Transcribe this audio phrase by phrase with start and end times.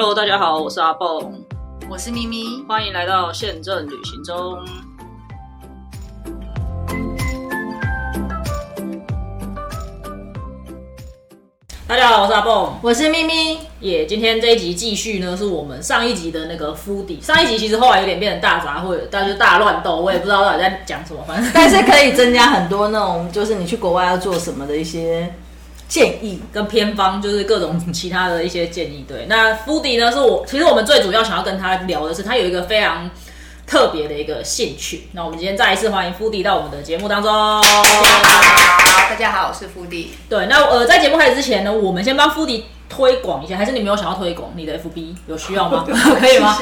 [0.00, 1.32] Hello，大家好，我是阿蹦，
[1.90, 4.56] 我是咪咪，欢迎来到宪政旅行中。
[11.88, 13.58] 大家好，我是阿蹦，我是咪咪。
[13.80, 17.20] 耶今天这一集继续呢，是我们上一集的那个敷底。
[17.20, 25.34] 上一集其实后来有点变成大杂烩，大家就大乱斗，我也不知道到底在讲什么，反正但是可以增加很多那种，就是你去国外要做什么的一些
[25.88, 26.40] 建议。
[26.52, 29.04] 跟偏方就是各种其他的一些建议。
[29.08, 33.10] 对，那敷底呢，是我其实我们最主要想要跟他聊的是，他有一个非常
[33.66, 35.08] 特别的一个兴趣。
[35.12, 37.32] 那我们今天再一次欢迎敷底到我们的节目当中。
[37.32, 37.62] 好，
[39.10, 40.12] 大家好，我是福迪。
[40.28, 45.84] 对，那呃，在节目开始之前呢，我们先帮敷迪推广一下，还是你没有想要推广你的 FB 有需要吗？
[46.20, 46.58] 可以吗？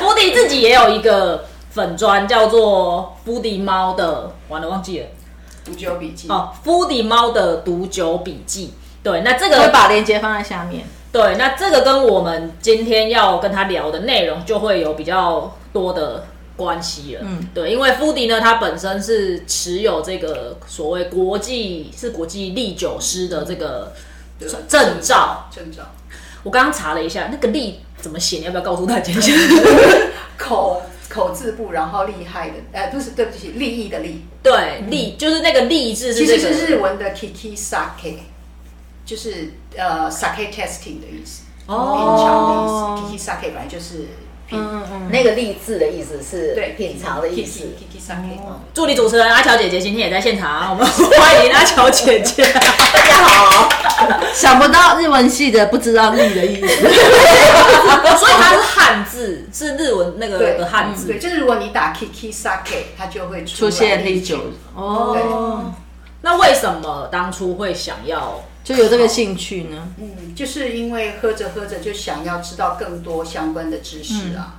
[0.00, 5.06] 敷迪 自己也有一个粉砖，叫做敷迪猫的，完了忘记了。
[5.66, 6.28] 读酒笔记。
[6.28, 8.72] 哦，敷迪猫的读酒笔记。
[9.02, 10.86] 对，那这个会把链接放在下面。
[11.12, 17.22] 对，那这个跟我们今天要跟他聊的内容就会有比较多的关系了。
[17.24, 23.92] 嗯，对，因为夫迪呢，他本身是持有这个所谓国际是国际历酒师的这个
[24.68, 25.48] 证照。
[25.50, 25.82] 证照。
[26.42, 28.38] 我刚刚查了一下，那个历怎么写？
[28.38, 29.32] 你要不要告诉大家一下？
[30.36, 34.24] 口口字部，然后厉害的，呃，不是，对不起，利益的利。
[34.42, 38.18] 对，利就是那个利字是其这个实是日文的 kiki sake，
[39.04, 43.16] 就是呃 sake testing 的意思，哦品尝的意思。
[43.16, 44.06] kiki sake 本来就是
[44.48, 44.58] 品，
[45.10, 47.64] 那个励志的意思是对，品尝的意思。
[47.76, 48.38] kiki sake。
[48.72, 50.86] 助理主持人阿乔姐姐今天也在现场，我们
[51.18, 52.44] 欢迎阿乔姐姐。
[52.52, 53.68] 大家好，
[54.32, 56.66] 想不到日文系的不知道“力”的意思。
[58.16, 61.06] 所以它是汉字，是日文那个对的汉字。
[61.06, 64.42] 对，就是如果你打 kiki sake，它就会出出现历历酒酒。
[64.74, 65.72] 哦，
[66.22, 68.42] 那为什么当初会想要？
[68.66, 69.88] 就有这个兴趣呢。
[69.98, 74.54] 嗯，就是因为喝着喝着就想要知道更多相关的知识嗯啊，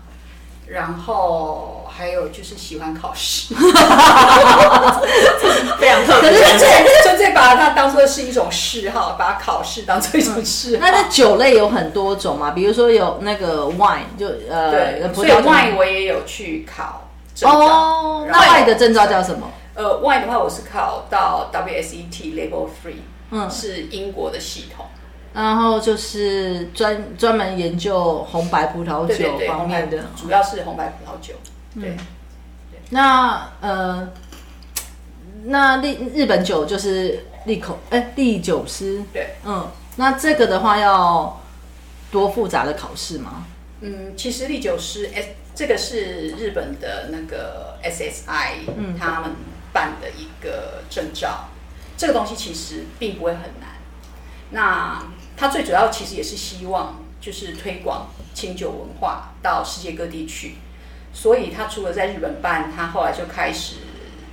[0.68, 3.54] 然后还有就是喜欢考试，
[5.80, 6.32] 非常特别。
[6.32, 6.68] 纯粹
[7.04, 10.86] 纯粹把它当做是一种嗜好，把考试当做一种嗜好。
[10.86, 17.60] 那这酒类有很多种嘛，比如说有那个 wine，就呃对，所以 wine 我也有去考证照。
[17.60, 19.52] 哦，那 wine 的证照叫什么？
[19.76, 23.02] 呃，wine 的话，我是考到 WSET Level Three，
[23.32, 24.86] 嗯是英国的系统。
[25.34, 30.06] 然后就是专专门研究红白葡萄酒方面的。
[30.16, 31.36] 主要是红白葡萄酒。
[31.80, 31.96] 对，
[32.90, 34.10] 那呃，
[35.44, 41.40] 那历日本酒就是利口哎利酒师，对，嗯，那这个的话要
[42.10, 43.46] 多复杂的考试吗？
[43.82, 49.32] 嗯，其实利酒师 S 这个是日本的那个 SSI，嗯他们
[49.72, 51.50] 办的一个证照。
[51.98, 53.70] 这个东西其实并不会很难。
[54.52, 55.04] 那
[55.36, 60.56] 它最主要其实也是希望就是推广清酒文化到世界各地去。
[61.14, 63.78] 所以他除了在日本办，他后来就开始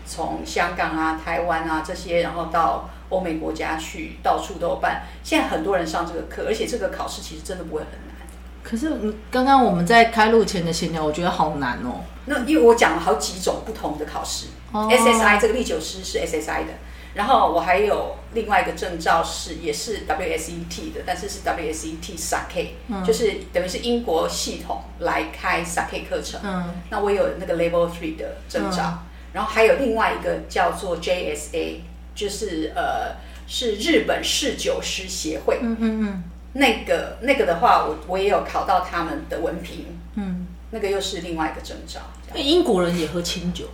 [0.04, 5.04] 从香港啊、台湾啊这些，然后到欧美国家去，到处都有办。
[5.22, 8.28] 现在很多人上这个课，而且这个考试其实真的不会很难。
[8.62, 12.04] 可是你刚刚我们在开录前的闲聊，我觉得好难哦。
[12.26, 16.72] 那因为我讲了好几种不同的考试、哦 s s i 这个历酒师是 SSI 的，
[17.14, 26.41] 然后我还有另外一个证照是也是 WSET 的，但是是 WSET Sake，、就是等于是英国系统来开 Sake 课程。
[26.42, 28.98] 嗯，那我有那个 Level Three 的证照，嗯。
[29.32, 31.76] 然后还有另外一个叫做 JSA，
[32.14, 33.16] 就是呃
[33.47, 35.58] 是日本侍酒师协会。
[35.62, 36.24] 嗯嗯嗯。
[36.56, 42.00] 那个那个的话，我我也有考到他们的文凭，嗯，那个又是另外一个证照。
[42.36, 43.66] 英国人也喝清酒，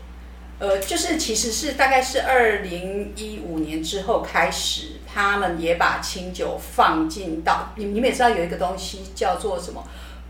[0.60, 9.82] 呃，就是其实是大概是二零一五年之后开始，他们也把清酒放进到你你们也知道有一个东西叫做什么，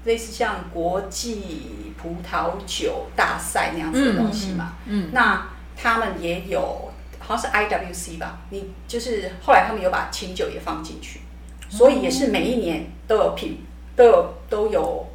[0.05, 4.77] 类似像国际葡萄酒大赛那样子的东西嘛。
[4.87, 11.21] 嗯嗯嗯那他们也有好像是 IWC 吧，你就是后来他们有把清酒也放进去，
[11.69, 13.59] 所以也是每一年都有评
[13.97, 15.07] 都有都有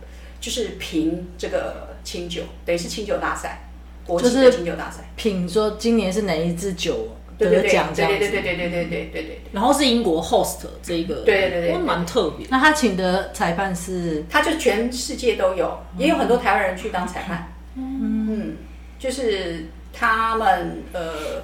[0.42, 3.65] 就是评这个清酒，等于是清酒大赛，
[4.06, 5.10] 国际的就是清酒大赛。
[5.16, 8.18] 品说今年是哪一支酒得奖这样子。
[8.18, 9.42] 对对对对对对对对对对。
[9.52, 12.46] 然后是英国 host 这一个，对对对蛮特别。
[12.50, 17.52] 那他请的裁判是他就全世界都有，也有很多台湾人去当裁判。
[17.75, 18.56] 嗯，
[19.00, 21.44] 就是他们呃，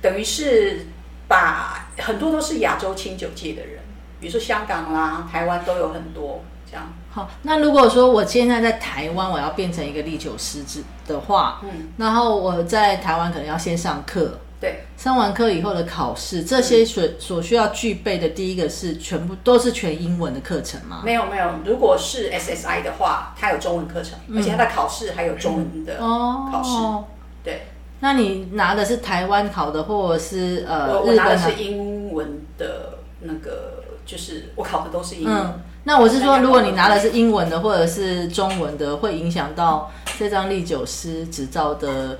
[0.00, 0.86] 等于是
[1.26, 3.80] 把很多都是亚洲清酒界的人，
[4.20, 6.92] 比如说香港啦、台湾都有很多这样。
[7.16, 7.30] 好。
[7.42, 21.00] 那如果说我现在在台湾，我要变成一个历酒师之的话，嗯，然后我在台湾可能要先上课，对，上完课以后的考试，这些所所需要具备的，第一个是全部都是全英文的课程吗？
[21.02, 26.70] 没有没有，如果是 SSI 的话，它有中文课程，而且它的考试还有中文的考试。
[26.76, 27.04] 哦，
[27.42, 27.68] 对，
[28.00, 31.38] 那你拿的是台湾考的，或者是呃我我拿的？
[31.38, 35.34] 是英文的那个，就是我考的都是英文。
[35.34, 42.18] 嗯，那我是说，如果你拿的是英文的或者是中文的，会影响到这张历酒师执照的，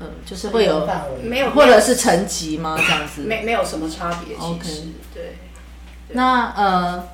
[0.00, 2.74] 呃，就是会有，范围没有，或者是成绩吗？
[2.78, 3.20] 这样子？
[3.20, 5.36] 没没有什么差别，其 OK 实对。
[6.08, 7.04] 那呃，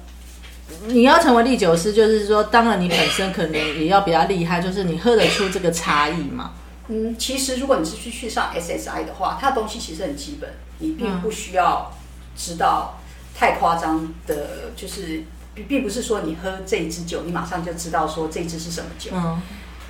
[0.86, 6.52] 你要成为历酒师，就是说，当然你本身可能也要比较厉害，就是你喝得出这个差异嘛。
[6.86, 11.92] 嗯，其实如果你是去去上 SSI 的话，它的东西其实很基本，你并不需要
[12.36, 13.00] 知道
[13.34, 19.10] 太夸张的，就是并并不是说你喝这一支酒，你马上就知道说这一支是什么酒。
[19.14, 19.40] 嗯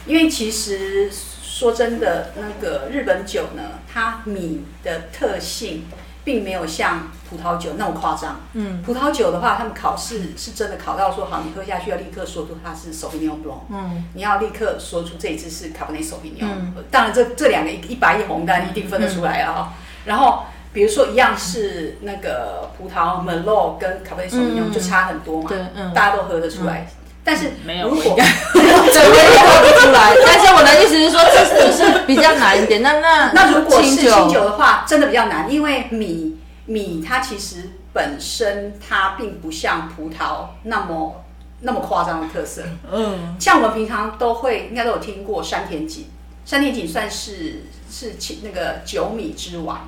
[0.06, 5.84] 因为其实说真的，那个日本酒呢，它米的特性
[6.24, 8.40] 并没有像葡萄酒那么夸张。
[8.54, 16.40] 嗯葡萄酒的话，他们考试是真的考到说，好，你喝下去要立刻说出它是 Sauvignon Blanc，嗯你要立刻说出这一支是 Cabernet Sauvignon。
[16.40, 19.74] 嗯当然这这两个一一白一红，当然一定分得出来啊、哈。
[20.06, 26.86] 然后比如说一样是那个葡萄 Merlot 跟 Cabernet Sauvignon 嗯就差很多嘛，对嗯大家都喝得出来。
[27.22, 28.24] 但是没有如果我应该
[28.54, 30.14] 对，我也喝不出来。
[30.24, 32.82] 但是我的意思是说，这就是比较难一点。
[32.82, 41.22] 那那那如果是清酒，酒的话，真的比较难，因为米米它其实本身它并不像葡萄那么
[41.60, 42.62] 那么夸张的特色。
[42.90, 46.06] 嗯像我们平常都会应该都有听过山田锦，
[46.46, 49.86] 山田锦算是是清那个酒米之王，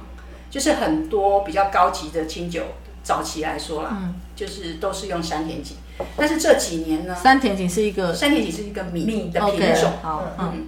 [0.53, 2.63] 就是很多比较高级的清酒
[3.03, 5.79] 早期来说啦，嗯，就是都是用山田锦。
[6.15, 9.93] 但是这几年呢，山田锦是一个山田锦是一个米米的品种。
[10.03, 10.67] 好，嗯嗯，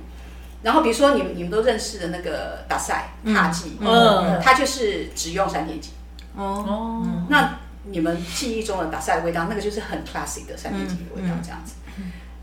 [0.62, 5.92] 然后比如说你们你们都认识的那个达赛踏记，嗯它就是只用山田锦。
[6.34, 11.74] 哦哦，那你们记忆中的达赛的味道，那个就是很 classic 的山田锦的味道，这样子。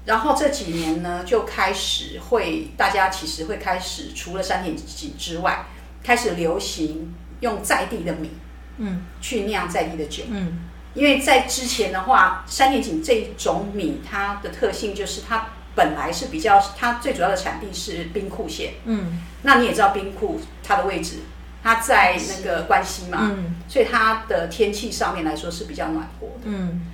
[0.05, 5.65] 然后这几年呢，就开始会大家其实会开始除了山田锦之外，
[6.03, 8.31] 开始流行用在地的米
[8.77, 10.23] 嗯去酿在地的酒。
[10.31, 10.59] 嗯
[10.93, 18.73] 因为在之前的话，山田锦这种米，它的特性就是它本来是比较，它最主要的产地是兵库县。
[18.83, 21.19] 嗯那你也知道兵库它的位置，
[21.63, 26.43] 它在那个关西嘛，嗯所以它的天气上面来说是比较暖和的。
[26.43, 26.87] 嗯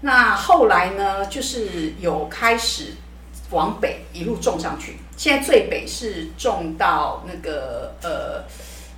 [0.00, 2.94] 那后来呢，就是有开始
[3.50, 8.44] 往北一路种上去，现在最北是种到那个呃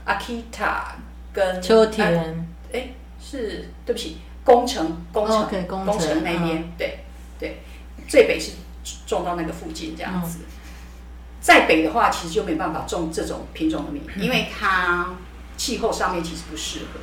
[0.08, 0.96] 阿基塔
[1.32, 2.88] 跟秋呃田，哎、
[3.20, 7.00] 是对不起，工程工程、工程程那边，对
[7.38, 7.60] 对，
[8.08, 8.52] 最北是
[9.06, 10.38] 种到那个附近这样子。
[11.40, 15.14] 再北的话，其实就没办法种这种品种的米，因为它
[15.56, 17.00] 气候上面其实不适合。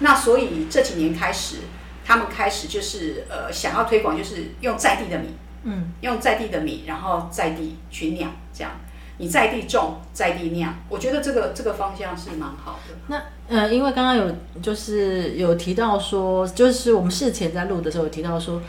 [0.00, 1.58] 那所以这几年开始，
[2.04, 5.28] 他们开始就是呃想要推广，就是用在地的米，
[5.62, 8.72] 嗯用在地的米，然后在地去酿，这样
[9.18, 12.94] 你在地种，在地酿，我觉得这个这个方向是蛮好的。
[13.06, 18.60] 那呃，因为刚刚有就是有提到说，就是我们事前在录的时候有提到说，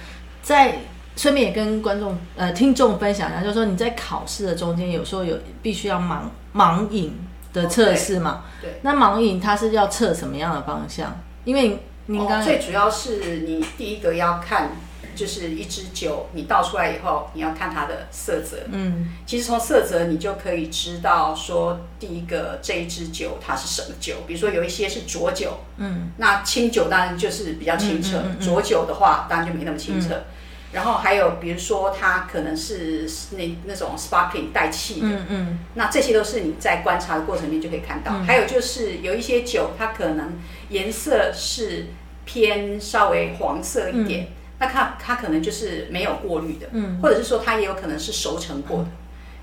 [0.42, 0.80] 在
[1.16, 6.22] 顺便也跟观众呃听众分享一下，就是说你在考试的中间，有时候有必须要盲
[6.54, 7.18] 盲饮
[7.54, 8.44] 的测试嘛。
[8.62, 11.20] 对对那盲饮它是要测什么样的方向？
[11.46, 14.72] 因为您刚最主要是你第一个要看，
[15.15, 18.58] 就是一支酒你倒出来以后，你要看它的色泽。
[18.72, 24.15] 嗯其实从色泽你就可以知道说，第一个这一支酒它是什么酒。
[24.27, 30.24] 比如说有一些是浊酒，嗯那清酒当然就是比较清澈，嗯嗯嗯嗯浊酒的话当然就没那么清澈。
[30.72, 38.12] 然后还有比如说它可能是那那种 sparkling 带气的，嗯嗯那这些都是你在观察的过程里面就可以看到。
[38.15, 40.34] 嗯还有就是有一些酒，它可能
[40.70, 41.89] 颜色是
[42.25, 44.29] 偏稍微黄色一点，
[44.63, 48.88] 那它它可能就是没有过滤的，嗯或者是说它也有可能是熟成过的。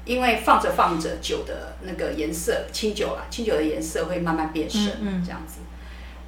[0.07, 5.61] 因为放着放着酒的那个颜色，清酒啦，清酒的颜色会慢慢变深，这样子。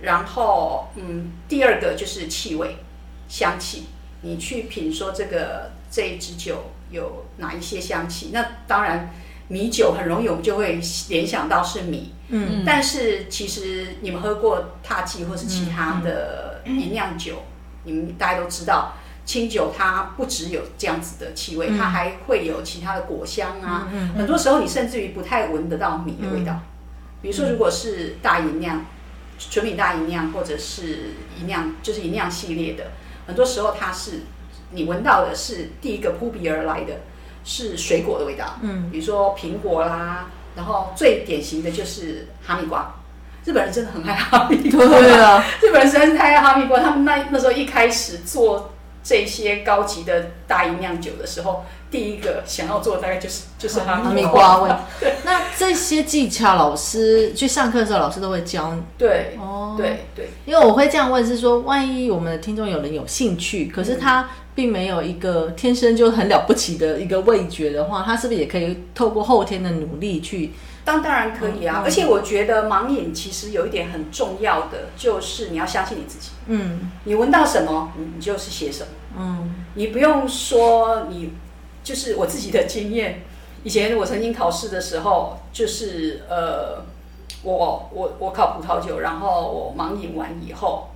[0.03, 2.77] 然后，嗯，第二个就是气味、
[3.29, 3.87] 香气，
[4.21, 8.31] 你去品说这个这一支酒有哪一些香气？
[8.33, 9.11] 那当然，
[9.49, 17.43] 米酒很容易我们就会联想到是米，嗯但是其实你们喝过踏记或是其他的吟酿酒，
[17.85, 23.89] 你们大家都知道，清酒它不只有这样子的气味，它还会有其他的果香啊。
[23.93, 26.61] 嗯很多时候你甚至于不太闻得到米的味道。
[27.21, 28.85] 比如说，如果是大吟酿、
[29.39, 32.91] 纯米大吟酿，或者是吟酿，就是吟酿系列的，
[33.27, 34.23] 很多时候它是
[34.71, 37.01] 你闻到的是第一个扑鼻而来的
[37.45, 38.59] 是水果的味道。
[38.63, 42.93] 嗯比如说苹果啦，然后最典型的就是哈密瓜。
[43.45, 46.79] 日本人真的很爱哈密瓜，对啊，日本人实在是太爱哈密瓜。
[46.79, 48.73] 他们那那时候一开始做
[49.03, 54.71] 这些高级的大吟酿酒的时候，第一个想要做的大概就是就是哈哈密瓜味。
[55.25, 58.77] 那这些技巧，老师去上课的时候，老师都会教。
[58.97, 70.53] 对，哦，对对，因为我会这样问，是说，万一我们的听众有人有兴趣，可是他并没有一个天生就很了不起的一个味觉的话，他是不是也可以透过后天的努力去？
[70.85, 71.81] 当当然可以啊。
[71.81, 76.31] 嗯而且我觉得盲饮其实有一点很重要的，就是你要相信你自己。
[76.47, 78.89] 嗯你闻到什么，你你就是写什么。
[79.17, 81.33] 嗯你不用说你，
[81.83, 83.23] 就是我自己的经验。
[83.65, 86.85] 以前我曾经考试的时候，就是呃，
[87.43, 90.89] 我我我考葡萄酒，然后我盲饮完以后，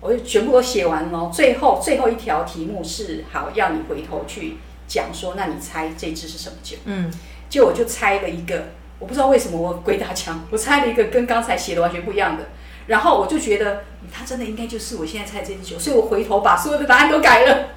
[0.00, 1.30] 我就全部都写完了。
[1.34, 6.76] 最后最后一条题目是好，要你回头去讲说，那你猜这支是什么酒？
[6.84, 7.12] 嗯，
[7.48, 8.66] 结果我就猜了一个，
[8.98, 12.44] 我不知道为什么我鬼打墙， 我猜了一个跟刚才写的完全不一样的。
[12.86, 17.68] 然后我就觉得，嗯它真的应该就是我现在猜这支酒，所以我回头把所有的答案都改了。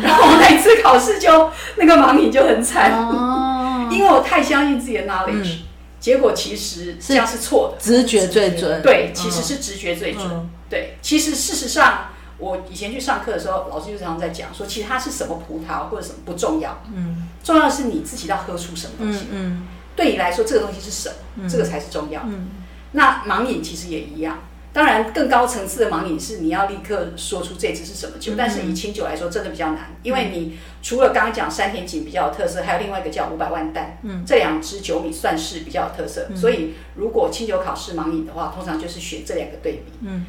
[0.00, 5.62] 然后我那一次考试就那个盲饮就很惨，哦， 因为我太相信自己的 knowledge，、
[5.98, 7.82] 结果其实这样是错的。
[7.82, 8.80] 直觉最准。
[8.80, 10.24] 对，其实是直觉最准。
[10.30, 12.06] 嗯对，其实事实上，
[12.38, 19.26] 我以前去上课的时候，老师就常常在讲说，其实它是什么葡萄或者什么不重要，嗯重要的是你自己要喝出什么东西。
[19.32, 21.48] 嗯嗯对你来说，这个东西是什么？
[21.48, 22.22] 这个才是重要。
[22.24, 22.48] 嗯
[22.94, 24.38] 那盲饮其实也一样。
[24.74, 36.26] 当然，更高层次的盲饮是你要立刻说出这支是什么酒，但是以清酒来说，真的比较难，因为你除了刚刚讲山田井比较有特色，还有另外一个叫五百万担，嗯，这两支酒米算是比较有特色。
[36.34, 39.92] 所以，如果清酒考试盲饮的话，通常就是选这两个对比。
[40.02, 40.26] 嗯。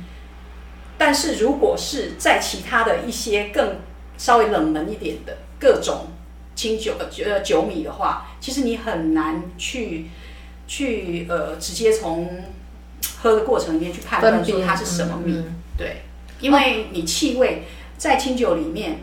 [0.97, 3.77] 但是如果是在其他的一些更
[4.17, 6.07] 稍微冷门一点的各种
[6.55, 10.07] 清酒呃酒米的话，其实你很难去
[10.67, 12.43] 去呃直接从
[13.17, 15.55] 喝的过程里面去判断分辨说它是什么米，嗯嗯。
[15.77, 16.03] 对，
[16.39, 17.63] 因为你气味
[17.97, 18.99] 在清酒里面，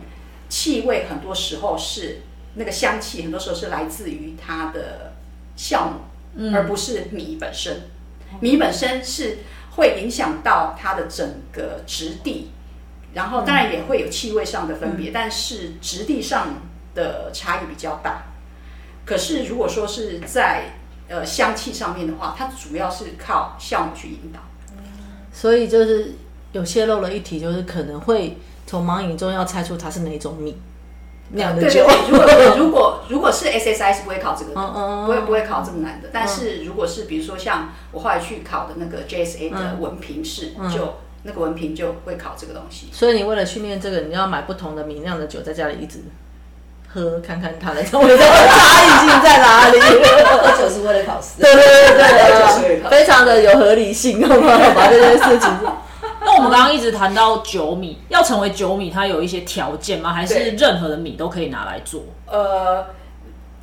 [0.47, 2.21] 气味很多时候是
[2.55, 5.13] 那个香气，很多时候是来自于它的
[5.57, 7.89] 酵母，而不是米本身。
[8.39, 9.39] 米本身是
[9.71, 12.51] 会影响到它的整个质地，
[13.13, 16.61] 然后当然也会有气味上的分别，但是质地上
[16.93, 18.23] 的差异比较大。
[19.05, 20.65] 可是如果说是在
[21.09, 24.39] 呃香气上面的话，它主要是靠酵母去引导。
[25.33, 26.13] 所以就是
[26.51, 30.57] 有泄露了一题，就是可能会从盲饮中要猜出它是哪一种米
[31.29, 31.85] 酿的酒。
[31.85, 36.09] 对对对，如果如果如果是 SSI 是不会考这个的，嗯嗯嗯不会不会考这么难的。
[36.11, 42.87] 但是如果是比如说像我后来去考的那个 JSA 的文凭试，就那个文凭就会考这个东西。
[42.91, 45.99] 所以你为了训练这个，你要买不同的米酿的酒，在家里一直
[46.93, 49.79] 喝，看看它的味道差异性在哪里。
[49.79, 51.41] 喝酒是为了考试。
[51.41, 54.57] 对对对就是对对，非常的有合理性，好不好？
[54.75, 55.49] 把这件事情。
[56.23, 60.13] 那我们刚刚一直谈到酒米，要成为酒米，它有一些条件吗？
[60.13, 62.03] 还是任何的米都可以拿来做？
[62.27, 62.85] 呃，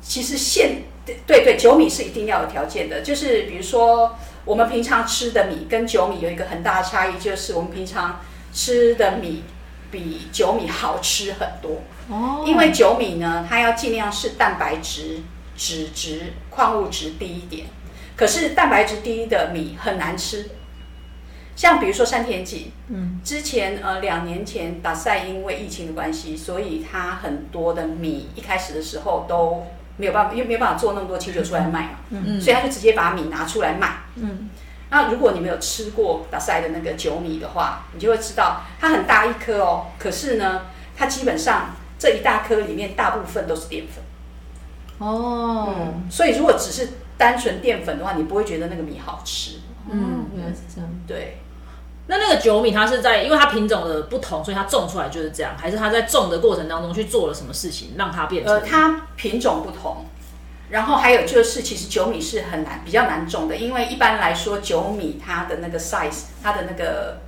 [0.01, 8.19] 其实现对对对，酒米是一定要有条件的，就是比如说我们平常吃的米跟酒米有一个很大的差异，就是我们平常
[8.53, 9.43] 吃的米
[9.91, 11.81] 比酒米好吃很多。
[12.09, 12.43] 哦。
[12.45, 15.21] 因为酒米呢，它要尽量是蛋白质、
[15.55, 17.67] 脂质、矿物质低一点。
[18.15, 20.49] 可是蛋白质低的米很难吃，
[21.55, 34.49] 像比如说山田锦，嗯，之前呃两年前打赛因为疫情的关系，所以它很多的米一开始的时候都没有办法，因为没有办法做那么多清酒出来卖嘛，嗯，所以他就直接把米拿出来卖，嗯。
[34.91, 40.63] 那如果你没有吃过打赛的那个酒米的话，你就会知道它很大一颗哦，可是呢，
[40.97, 44.03] 它基本上这一大颗里面大部分都是淀粉。
[44.97, 49.59] 哦，所以如果只是单纯淀粉的话，你不会觉得那个米好吃。
[49.91, 50.89] 嗯，原来是这样。
[51.07, 51.37] 对，
[52.07, 58.53] 那那个酒米它是在，因为它品种的不同，所以它种出来就是这样，还是它在种的过程当中去做了什么事情，让它变成？
[58.53, 60.05] 呃，它品种不同，
[60.69, 67.21] 然后还有就是，其实酒米是很难比较难种的，因为一般来说酒米它的那个 size，它的那个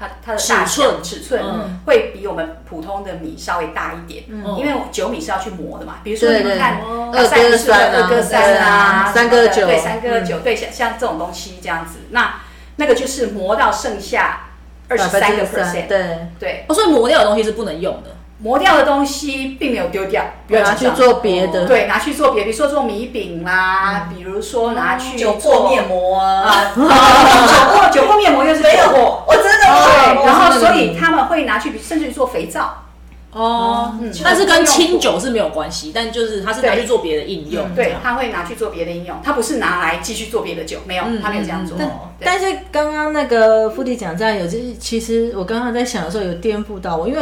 [0.00, 1.78] 它它的大尺寸小尺寸嗯。
[1.86, 4.56] 会比我们普通的米稍微大一点，嗯。
[4.58, 5.98] 因为酒米是要去磨的嘛。
[6.02, 9.66] 比如说你们看二哥三啊二哥三啊，对三哥九。
[9.66, 12.40] 对三哥九，对像像这种东西这样子，那
[12.76, 14.48] 那个就是磨到剩下
[14.88, 18.10] 二十三个 percent，对，对，哦，所以磨掉的东西是不能用的。
[18.42, 21.66] 磨掉的东西并没有丢掉，不要拿去做别的。
[21.66, 32.84] 对，拿去做别，比如说做米饼啦，比如说拿去酒做面膜啊，啊， 酒粕酒粕面膜又是酒没有粕，我真的然后所以他们会拿去，甚至于做肥皂，
[33.32, 41.76] 哦，嗯但是跟清酒是没有关系，但就是它是拿去做别的应用，这对样，他会拿去做别的应用，他不是拿来继续做别的酒，没有，嗯他没有这样做。
[42.22, 47.20] 但是刚刚那个富弟讲这样有，就是其实我刚刚在想的时候有颠覆到我，因为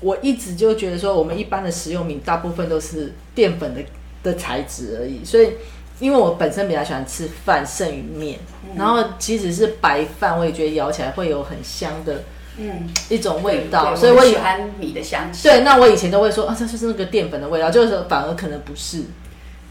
[0.00, 3.80] 我一直就觉得说我们一般的食用米大部分都是淀粉的
[4.22, 5.52] 的材质而已，所以
[5.98, 8.38] 因为我本身比较喜欢吃饭剩余面，
[8.76, 12.22] 然后即使是白饭，我也觉得咬起来会有很香的
[12.58, 15.42] 嗯，一种味道，所以我喜欢米的香气。
[15.48, 19.04] 对，那我以前都会说啊，这就是那个淀粉的味道，就是说反而可能不是。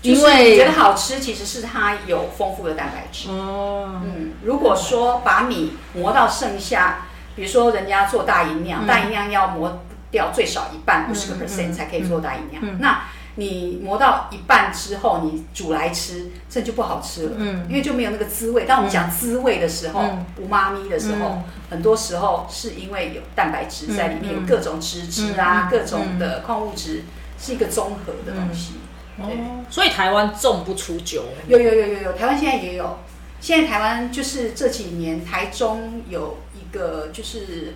[0.04, 3.30] 因为觉得好吃，其实是它有丰富的蛋白质。
[3.30, 9.84] 哦，嗯，如果说把米磨到剩下，比如说人家做大营养，大营养要磨
[10.18, 12.80] 掉最少一半，五十个 percent 才可以做大营养。
[12.80, 13.04] 那
[13.36, 18.66] 你磨到一半之后，你煮来吃，这就不好吃了，嗯，因为就没有那个滋味。
[18.66, 20.02] 当我们讲滋味的时候，
[20.42, 27.04] 无妈咪的时候，很多时候是因为有蛋白质在里面，有各种脂质啊，各种的矿物质，
[27.40, 28.74] 是一个综合的东西。
[29.18, 29.38] 对。
[29.70, 32.98] 所以台湾种不出酒，有有有有有，台湾现在也有。
[33.40, 37.76] 现在台湾就是这几年，台中有一个就是，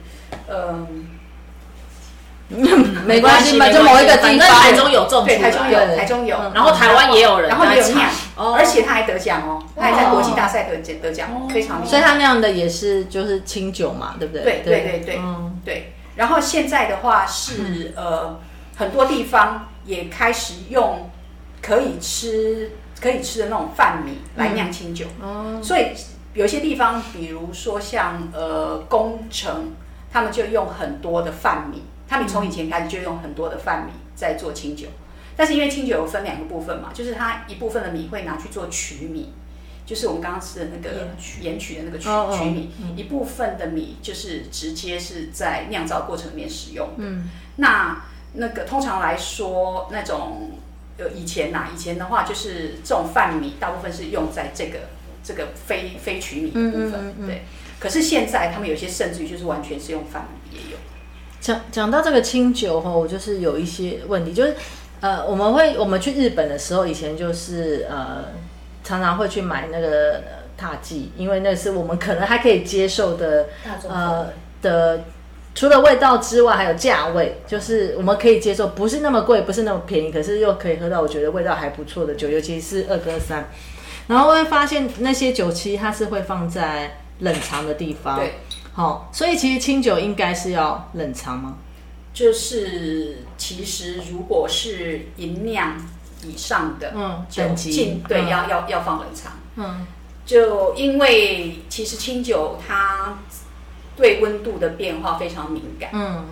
[0.50, 1.06] 嗯，
[3.06, 11.90] 没关系嘛，没就某一个地方，台中有种对，台中有，台中有，嗯然后台湾也有人然后也有在酿而且他还得奖哦，他还在国际大赛得奖得奖，非常厉害。
[11.90, 14.44] 所以他那样的也是就是清酒嘛，对不对？
[14.44, 15.60] 对对对对嗯。
[15.64, 18.40] 对，然后现在的话是呃，
[18.76, 21.10] 很多地方也开始用
[21.62, 25.88] 可以吃可以吃的那种饭米来酿清酒，哦，所以
[26.34, 29.74] 有些地方，比如说像呃工程，
[30.12, 34.90] 他们就用很多的饭米，他们从以前开始就用很多的饭米在做清酒，
[35.38, 39.32] 但是因为清酒有分两个部分嘛，就是它一部分的米会拿去做曲米。
[39.86, 41.08] 就是我们刚刚吃的那个
[41.40, 46.94] 盐曲的那个曲曲米，一部分的米就是直接是在酿造过程里面使用的。
[46.98, 48.04] 嗯那
[48.34, 50.52] 那个通常来说，那种
[50.98, 54.80] 呃以前呐、以前的话就是这种饭米，大部分是用在这个
[55.24, 57.44] 这个非非曲米的部分，嗯嗯嗯嗯对。
[57.80, 60.78] 可是现在他们有些甚至于就是完全是用饭米也有。
[61.42, 64.56] 讲讲到这个清酒哈，我就是有一些问题，就是
[65.02, 68.26] 呃，我们会我们去日本的时候，以前就是呃，
[68.84, 70.22] 常常会去买那个呃
[70.56, 73.48] 踏剂，因为那是我们可能还可以接受的
[73.90, 74.30] 呃
[74.62, 75.02] 的。
[75.54, 83.50] 除了味道之外，还有价位，就是我们可以接受，不是那么贵，不是那么便宜，可是又可以喝到我觉得味道还不错的酒，尤其是二哥三。
[84.08, 88.36] 然后会发现那些酒期它是会放在冷藏的地方，对，
[88.74, 91.58] 好、所以其实清酒应该是要冷藏吗？
[92.14, 95.78] 就是其实如果是银酿
[96.26, 99.32] 以上的嗯酒等级进对嗯要要要放冷藏。
[99.56, 99.88] 嗯
[100.26, 103.18] 就因为其实清酒它
[103.96, 106.26] 对温度的变化非常敏感，嗯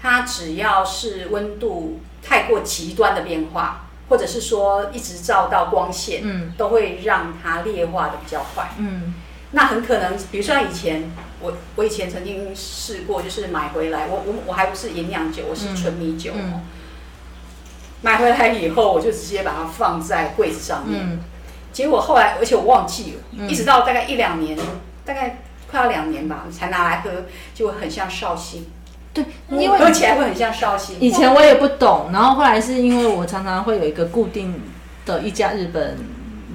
[0.00, 8.70] 它只要是温度太过极端的变化，或者是说一直照到光线，嗯都会让它裂化的比较快。
[8.78, 9.14] 嗯
[9.56, 16.32] 那很可能，比如说以前我我以前曾经试过，就是买回来，我我我还不是营养酒，我是纯米酒、
[18.02, 21.02] 买回来以后，我就直接把它放在柜子上面。
[21.02, 21.20] 嗯。
[21.72, 24.58] 结果后来，而且我忘记了，一直到大概一两年，
[25.06, 25.38] 大概
[25.70, 27.10] 快要两年吧，才拿来喝，
[27.54, 28.66] 结果很像绍兴，
[29.14, 31.00] 对，因为喝起来会很像绍兴。
[31.00, 34.60] 以前我也不懂，然后后来是因为我常常会有一个固定
[35.06, 35.96] 的一家日本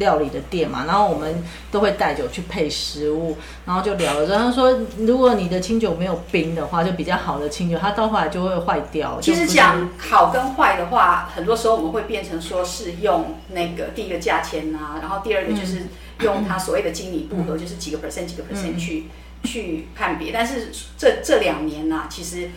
[0.01, 9.21] 料理的店嘛，然后我们都会带酒去配食物，然后就聊了之后，他说如果你的清酒没有冰的话，就比较好的清酒，它到后来就会坏掉。
[9.21, 15.83] 其实讲好跟坏的话，很多时候我们会变成说是用那个第一个价钱啊，然后第二个就是
[16.21, 19.05] 用它所谓的经理不合，就是几个 percent 几个 percent 去、
[19.43, 20.31] 去判别。
[20.33, 22.49] 但是这这两年呢、其实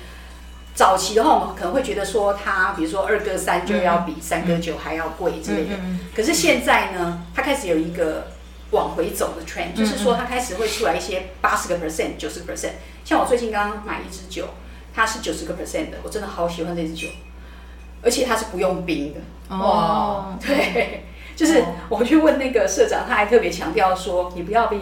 [0.75, 5.77] 早期的话，我们可能会觉得说它，比如说二哥三就要比三哥九还要贵之类的。
[5.77, 8.29] 嗯可是现在呢，它开始有一个
[8.71, 12.73] 往回走的 trend，就是说它开始会出来一些八十个 percent、九十个 percent。
[13.05, 14.49] 像我最近刚刚买一支酒，
[14.95, 17.09] 它是九十个 percent 的，我真的好喜欢这支酒，
[18.03, 19.21] 而且它是不用冰的。
[19.49, 21.05] 哦，对，
[21.37, 24.81] 就是我去问那个社长，他还特别强调说，你不要冰，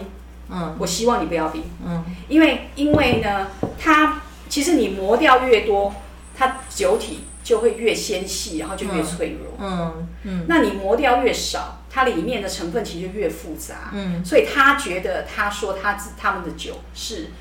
[0.49, 0.75] 嗯。
[0.79, 2.03] 我希望你不要冰，嗯。
[2.27, 3.47] 因为因为呢，
[3.79, 4.21] 它
[4.53, 5.95] 其实你磨掉越多，
[6.37, 9.57] 它酒体就会越纤细，然后就越脆弱。
[9.57, 13.89] 嗯嗯那你磨掉越少，它里面的成分其实就越复杂。
[13.93, 17.31] 嗯所以他觉得，他说他自他们的酒是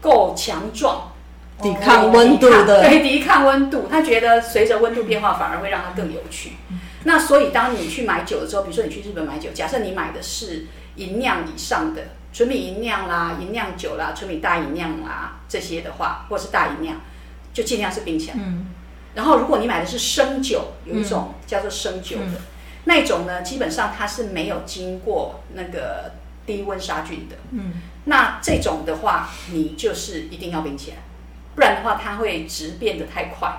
[0.00, 1.10] 够强壮，
[1.60, 3.88] 抵抗温度的， 对，抵抗温度。
[3.90, 6.52] 他觉得随着温度变化，反而会让它更有趣。
[7.02, 16.94] 那所以当你去买酒的时候，比如说你去日本买酒，假设你买的是银酿以上的纯米银酿啦、银酿酒啦、纯米大银酿啦这些的话，或是大饮料，
[17.52, 18.34] 就尽量是冰起来。
[18.36, 18.66] 嗯
[19.14, 22.40] 然后如果你买的是生酒，有一种叫做生酒的，
[22.82, 26.14] 那种呢，基本上它是没有经过那个
[26.44, 27.36] 低温杀菌的。
[27.52, 27.74] 嗯，
[28.06, 30.96] 那这种的话，你就是一定要冰起来，
[31.54, 33.56] 不然的话它会直变得太快，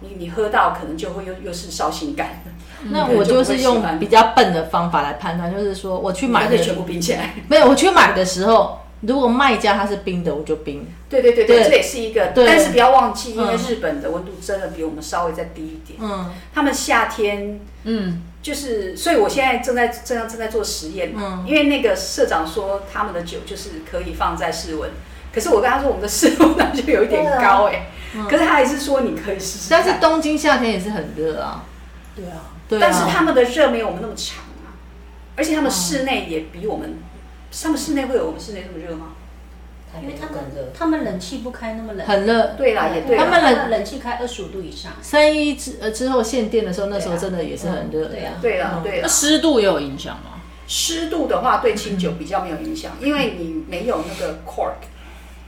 [0.00, 2.42] 你你喝到可能就会又又是烧心感。
[2.90, 8.81] 那我就是用比较笨的方法来判断，就是说我去买的全部冰起来，没有我去买的时候。
[9.02, 10.86] 如果卖家他是冰的，我就冰。
[11.08, 15.98] 对对对对，这也是一个，但是不要忘记，因为日本的温度真的比我们稍微再低一点。
[16.00, 21.12] 嗯，他们夏天，嗯，就是，所以我现在正在正在正在做实验。
[21.16, 24.88] 嗯，因为那个社长说他们的酒就是可以放在室温，
[25.34, 27.90] 可是我跟他说我们的室温那就有一点高哎，
[28.30, 29.66] 可是他还是说你可以试试。
[29.68, 31.64] 但是东京夏天也是很热啊。
[32.14, 32.38] 对啊，
[32.68, 32.80] 对啊。
[32.80, 34.72] 但是他们的热没有我们那么长啊，
[35.36, 36.98] 而且他们室内也比我们。
[37.52, 39.08] 他们室内会有我们室内这么热吗？
[40.00, 42.54] 因为他们他们冷气不开那么冷，很热。
[42.56, 43.14] 对啦，也对。
[43.14, 44.90] 他们冷冷气开二十五度以上。
[45.02, 48.06] 三一之呃之后限电的时候，那时候真的也是很热。
[48.06, 49.02] 对呀，对了，对了。
[49.02, 50.40] 那湿度也有影响吗？
[50.66, 54.86] 湿度的话，对清酒比较没有影响，因为你没有那个 cork，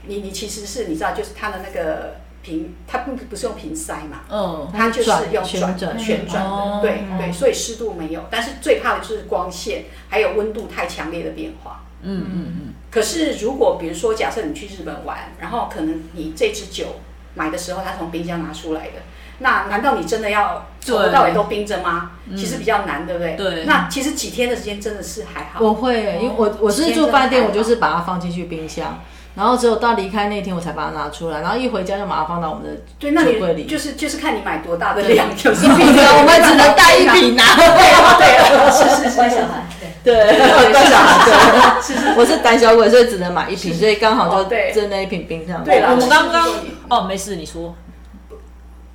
[0.05, 8.25] 你你其实是你知道，就是它的那个瓶，它不不是用瓶塞嘛，嗯，它就是用转旋转的，对对，所以湿度没有。
[8.29, 11.81] 但是最怕的就是光线还有温度太强烈的变化。
[12.05, 12.73] 嗯嗯嗯。
[12.91, 17.01] 可是如果比如说，假设你去日本玩，然后可能你这支酒
[17.33, 19.01] 买的时候，它从冰箱拿出来的，
[19.39, 22.11] 那难道你真的要从头到尾都冰着吗？
[22.37, 23.35] 其实比较难，对不对？
[23.35, 23.65] 对。
[23.65, 25.59] 那其实几天的时间真的是还好。
[25.59, 29.03] 我会，因为我我是住饭店，我就是把它放进去冰箱。
[29.35, 31.41] 然后只有到离开那天，我才把它拿出来。
[31.41, 33.65] 然后一回家就马上放到我们的酒柜里。
[33.65, 37.43] 就是就是看你买多大的量，一瓶 我们只能带一瓶拿。
[37.55, 37.65] 对
[38.17, 39.67] 对，是是是，乖小孩。
[40.03, 41.81] 对，乖小孩。
[41.81, 45.63] 是是，我是胆小鬼，所以只能买一瓶，所以刚好就就那一瓶冰上。
[45.63, 46.47] 对了，我们刚刚
[46.89, 47.75] 哦，没事，你说。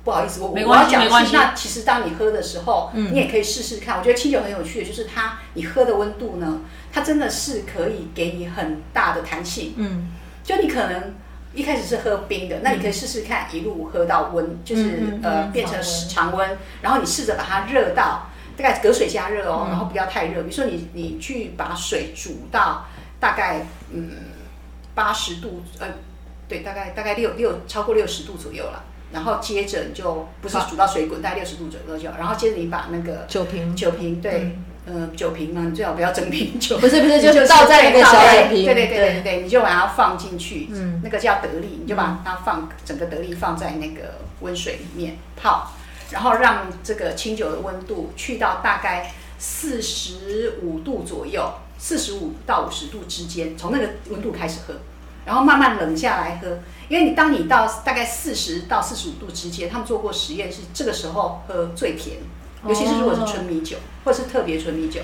[0.03, 3.99] 不好意思，我我要讲的是，那其实当你喝的时候，你也可以试试看。
[3.99, 9.75] 我觉得清酒很有趣的，就是它你喝的温度呢，它真的是可以给你很大的弹性。
[9.77, 10.07] 嗯。
[10.43, 11.13] 就你可能
[11.53, 15.77] 一开始是喝冰的，那你可以试试看，一路喝到温，就是呃变成
[16.09, 18.27] 常温，然后你试着把它热到
[18.57, 20.41] 大概隔水加热哦，然后不要太热。
[20.43, 22.85] 比如说你你去把水煮到
[23.19, 24.11] 大概嗯
[24.95, 25.87] 八十度，呃
[26.47, 33.75] 对，大概大概六六超过六十度左右了，然后接着你就不是煮到水滚，大概六十度左右就，然后接着你把那个酒瓶。
[33.75, 34.57] 酒瓶对。
[34.83, 36.77] 呃，酒瓶嘛，你最好不要整瓶酒。
[36.81, 38.65] 不是不是，就是倒在那个小酒瓶。
[38.65, 45.71] 对对对对对，你就把它放进去，嗯，那个叫得力，你就把它放整个得力放在那个温水里面泡，
[46.09, 54.73] 然后让这个清酒的温度去到大概四十五度左右，四十五到五十度之间，从那个温度开始喝，
[55.25, 56.57] 然后慢慢冷下来喝。
[56.89, 62.17] 因为你当你到大概四十到四十五度之间，他们做过实验是这个时候喝最甜。
[62.67, 65.01] 尤其是如果是纯米酒，或是特别纯米酒，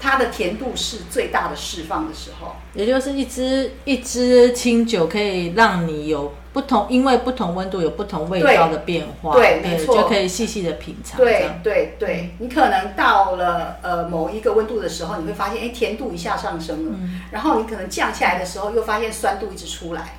[0.00, 2.56] 它的甜度是最大的释放的时候。
[2.74, 9.34] 也就是一支一支清酒可以让你有不同，因为不同温度有不同味道的变化。
[9.34, 11.18] 对，没错，就可以细细的品尝。
[11.18, 16.98] 对对对，你可能到了呃某一个温度的时候，你会发现，哎，甜度一下上升了，
[17.30, 20.18] 然后你可能降下来的时候，又发现酸度一直出来。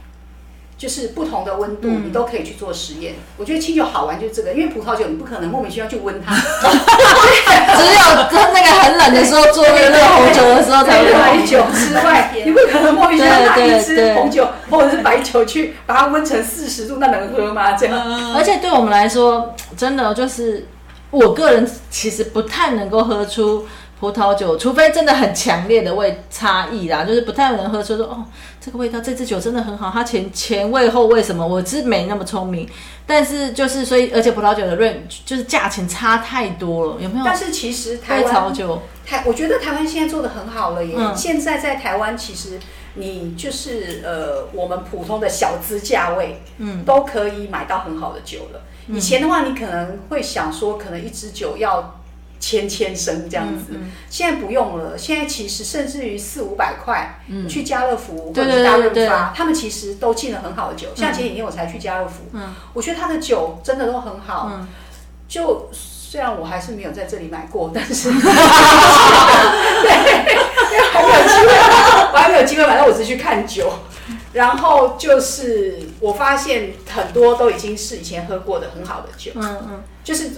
[0.78, 3.16] 就是不同的温度，你都可以去做实验。
[3.38, 6.42] 我觉得清酒好玩就是这个，因为葡萄酒你不可能莫名其妙去温它，只
[7.86, 17.72] 有在那个很冷的时候做热红酒的时候才会白酒之外，你不可能莫名其妙拿一支红酒或者是白酒去把它温成四十度，那能喝吗？
[17.72, 18.34] 这样。
[18.36, 20.68] 而且对我们来说，真的就是
[21.10, 23.66] 我个人其实不太能够喝出。
[23.98, 28.26] 葡萄酒，除非真的很强烈的味差异啦，就是不太能喝出说哦，
[28.60, 32.70] 这个味道，这支酒真的很好，它前前味后味什么，我是没那么聪明，
[33.08, 37.24] 但是就是所以，而且葡萄酒的润就是价钱差太多了，有没有？
[37.24, 40.94] 但是其实台湾酒台，我觉得台湾现在做的很好了耶。
[41.16, 42.60] 现在在台湾，其实
[42.96, 48.62] 你就是呃，我们普通的小资价位，嗯，都可以买到很好的酒了。
[48.90, 52.02] 以前的话，你可能会想说，可能一支酒要。
[52.46, 53.74] 千千升这样子，
[54.08, 54.96] 现在不用了。
[54.96, 60.90] 现在其实甚至于四五百块，去家乐福或者大润发，他们其实都进了很好的酒。
[60.96, 62.22] 像前几天我才去家乐福，
[62.72, 64.62] 我觉得他的酒真的都很好。
[65.28, 68.20] 就虽然我还是没有在这里买过，但是 对，
[70.72, 71.50] 因为还没有机会，
[72.14, 72.86] 我还没有机会买到。
[72.86, 73.74] 我只是去看酒，
[74.34, 79.32] 然后就是我发现很多都已经是以前喝过的很好的酒。
[79.34, 80.34] 嗯嗯，就是。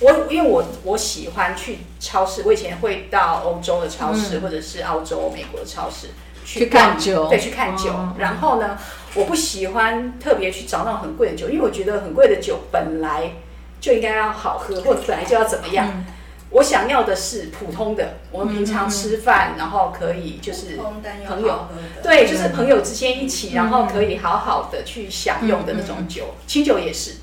[0.00, 6.08] 我因为我我喜欢去超市，我以前会到欧洲的超市或者是澳洲、美国的超市
[6.44, 7.90] 去看酒对，去看酒。
[7.90, 8.76] 哦然后呢，
[9.14, 13.32] 我不喜欢特别去找那种很贵的酒，因为我觉得很贵的酒本来
[13.80, 15.88] 就应该要好喝，或者本来就要怎么样。
[15.92, 16.04] 嗯
[16.50, 20.78] 我想要的是普通的，我们平常吃饭，然后可以就是
[21.26, 21.66] 朋友
[22.00, 27.16] 对，就是朋友之间一起，然后可以好好的去享用的那种酒，清酒也是。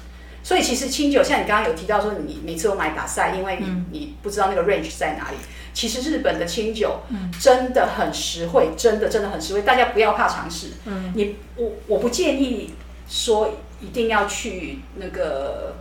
[0.44, 5.38] 所以其实清酒，像你刚刚有提到说，你每次都买打赛，因为你、你不知道那个 range 在哪里。
[5.74, 7.00] 其实日本的清酒
[7.40, 10.68] 真的很实惠，真的真的很实惠，大家不要怕尝试。
[10.86, 12.74] 嗯，你我我不建议
[13.08, 15.76] 说一定要去那个。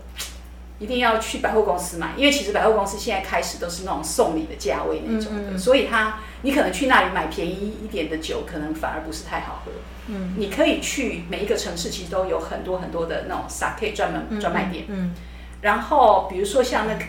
[0.80, 9.70] 一定要去百货公司买，因为其实百货公司现在开始都是那种送礼的价位那种的，所以它你可能去那里买便宜一点的酒，可能反而不是太好喝。
[10.08, 14.86] 嗯，你可以去每一个城市，其实都有很多很多的那种 sake 专门专卖店。
[14.88, 15.12] 嗯，
[15.60, 17.04] 然后比如说像那个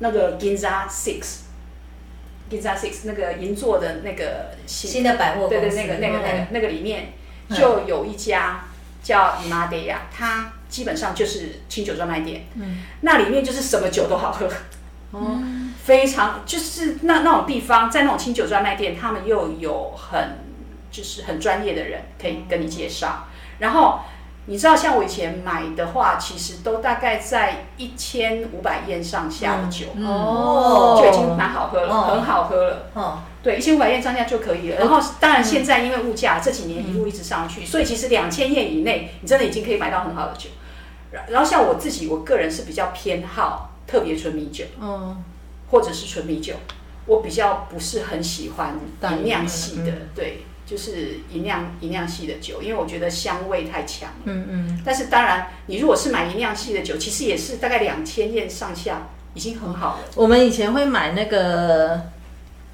[0.00, 6.46] 那个 Ginza Six，Ginza Six 那个银座的那个新新的百货公司，对对，那个那个那个嗯。
[6.50, 7.12] 那个里面
[7.50, 8.64] 就有一家
[9.00, 12.44] 叫 i m a d e y a 它基本上就是清酒专卖店。
[12.54, 14.46] 嗯，那里面就是什么酒都好喝。
[15.10, 15.40] 哦，
[15.82, 20.36] 非常就是那那种地方，在那种清酒专卖店，他们又有很
[20.90, 23.26] 就是很专业的人可以跟你介绍。
[23.58, 24.00] 然后
[24.44, 32.90] 你知道，像我以前买的话，其实都大概在一千五百燕上下的酒，哦就已经蛮好喝了，哦很好喝了。
[32.92, 34.80] 哦，对，一千五百燕上下就可以了。
[34.80, 40.50] 然后当然现在因为物价这几年一路一直上去，所以其实两千燕以内，你真的已经可以买到很好的酒。
[41.16, 44.64] 然然后像我自己，我个人是比较偏好特别纯米酒。
[44.80, 45.16] 嗯，
[45.68, 46.54] 或者是纯米酒，
[47.06, 54.16] 我比较不是很喜欢淡银酿系的，嗯对，就是银酿银酿系的酒，因为我觉得香味太强了。
[54.26, 60.04] 嗯嗯，但是当然，你如果是买银酿系的酒，其实也是大概两千燕上下，已经很好了。
[60.14, 62.00] 我们以前会买那个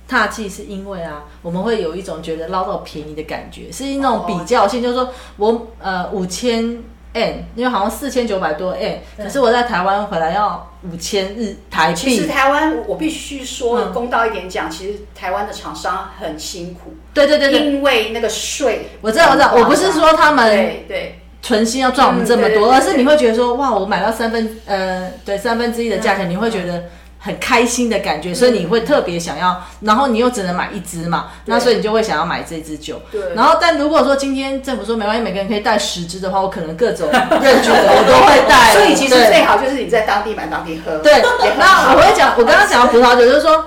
[0.07, 12.29] 踏剂，是因为啊，我们会有一种觉得捞到便宜的感觉，是那种比较性，就是说我呃五千 N，因为好像四千九百多 N，可是我在台湾回来要五千日台其实币。
[12.29, 13.93] 台湾，我必须说嗯。
[13.93, 21.19] 公道一点讲，其实台湾的厂商很辛苦，对对对对，因为那个税，我知道我知道，我不是说他们对对。
[21.45, 26.85] 存心要赚我们这么多，嗯对对对而是你会觉得说，哇，我买到三分呃，对三分之一的价钱，你会觉得
[27.25, 33.01] 很开心的感觉，所以你会特别想要，然后你又只能买一支嘛，那所以你就会想要买这支酒。
[33.13, 38.73] 对然后，但如果说今天政府说没关系，每个人可以带十支的话，我可能各种认证的我都会带。
[38.73, 40.99] 所以其实最好就是你在当地买当地喝。
[40.99, 41.23] 对，
[41.59, 43.67] 那我会讲，我刚刚讲到葡萄酒，就是说，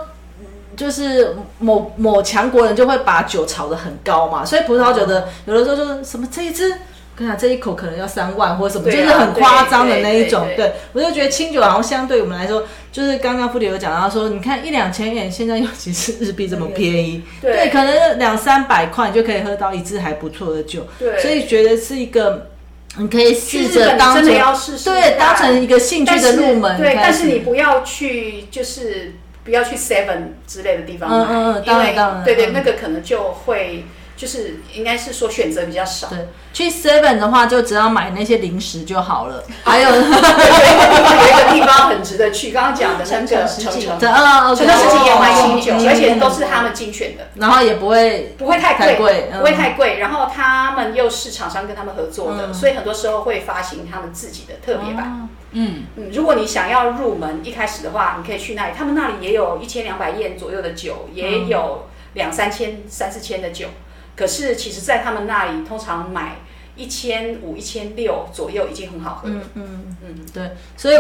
[0.76, 6.74] 就是某某强国人就会把酒炒得很高嘛，所以葡萄酒的有的时候就是什么这一支。
[7.16, 10.48] 跟你讲，这一口可能要三万或者什么，啊就是很夸张的那一种。
[10.56, 20.86] 对我就觉得清酒好像相对我们来说，就是刚刚傅里有讲到说，你看一两千元，现在尤其是日币这么便宜，对可能两三百块你就可以喝到一支还不错的酒。
[21.00, 22.50] 对所以觉得是一个
[22.98, 33.84] 你可以试着当成真的要试试对当成一个兴趣的入门对，但是你不要去，就是不要去 Seven 之类的地方买，嗯嗯嗯当然当然对对，嗯那个可能就会
[34.16, 36.08] 就是应该是说选择比较少。
[36.08, 39.44] 对，去 Seven 的话，就只要买那些零食就好了。
[39.64, 47.28] 还有，有一个地方有一个地方很值得去，刚刚讲的那个城城世纪城城，这呃，城城世纪也卖清酒，嗯而且都是他们精选的。
[47.36, 50.00] 然后也不会不会太贵，不会太贵。
[50.00, 55.06] 然后他们又是厂商跟他们合作的，嗯所以很多时候会发行他们自己的特别版。
[55.06, 63.68] 哦嗯，嗯，如果你想要入门一开始的话，你可以去那里，他们那里也有一千两百燕左右的酒，也有两三千、三四千的酒。
[64.16, 66.38] 可是其实，在他们那里，通常买
[66.76, 69.36] 一千五、一千六左右已经很好喝了。
[69.36, 70.96] 嗯嗯嗯，对，所以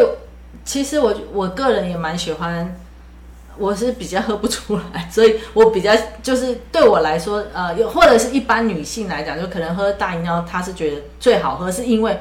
[0.63, 2.75] 其实我我个人也蛮喜欢。
[3.57, 12.19] 我是比较喝不出来，所以我比较就是对我来说，呃，又或者是一般女性来讲，就可能喝大饮料，她是觉得最好喝，是因为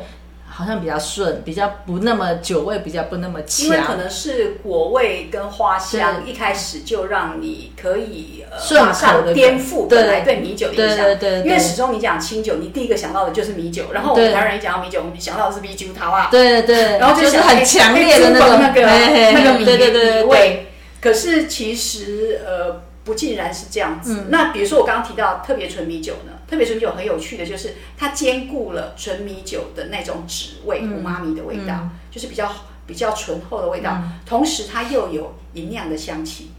[0.56, 3.66] 好像比较顺，比较不那么酒味，比较不那么强。
[3.66, 10.96] 因为可能是果味跟花香一开始就让你可以呃马上的颠覆对本来对米酒的印象。
[10.98, 18.48] 对对对对因为始终你讲清酒，你第一个想到的就是米酒，然后我们对台湾人一讲到米酒，我们想到的是米酒桃啊，对对，然后就是很强烈的那种
[18.86, 20.68] 哎那个那个米味。
[21.00, 24.22] 可是其实呃不尽然是这样子。
[24.22, 32.50] 嗯那比如说我刚刚提到特别纯米酒呢，特别纯米酒很有趣的就是它兼顾了纯米酒的那种脂味、嗯五妈咪的味道，嗯就是比较
[32.86, 36.50] 比较醇厚的味道，同时它又有营养的香气。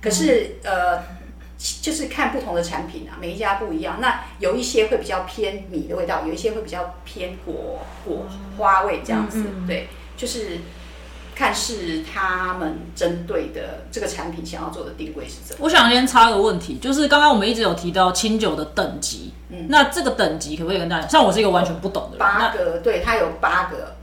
[0.00, 1.18] 可是、呃。
[1.82, 3.98] 就是看不同的产品啊，每一家不一样。
[4.00, 9.44] 那有一些会比较偏米的味道，有一些会比较偏果果花味这样子。
[9.66, 10.58] 对，就是
[11.38, 15.64] 看是他们针对的这个产品想要做的定位是怎么。
[15.64, 21.06] 我想先插个问题，就是刚刚我们一直有提到清酒的等级，嗯那这个等级可不可以跟大家？
[21.06, 23.94] 像我是一个完全不懂的人，八个，对，它有八个。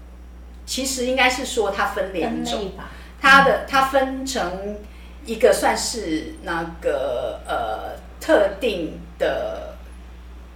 [0.66, 2.90] 其实应该是说它分两种，吧。
[3.22, 4.78] 它的它分成
[5.26, 9.76] 一个算是那个呃特定的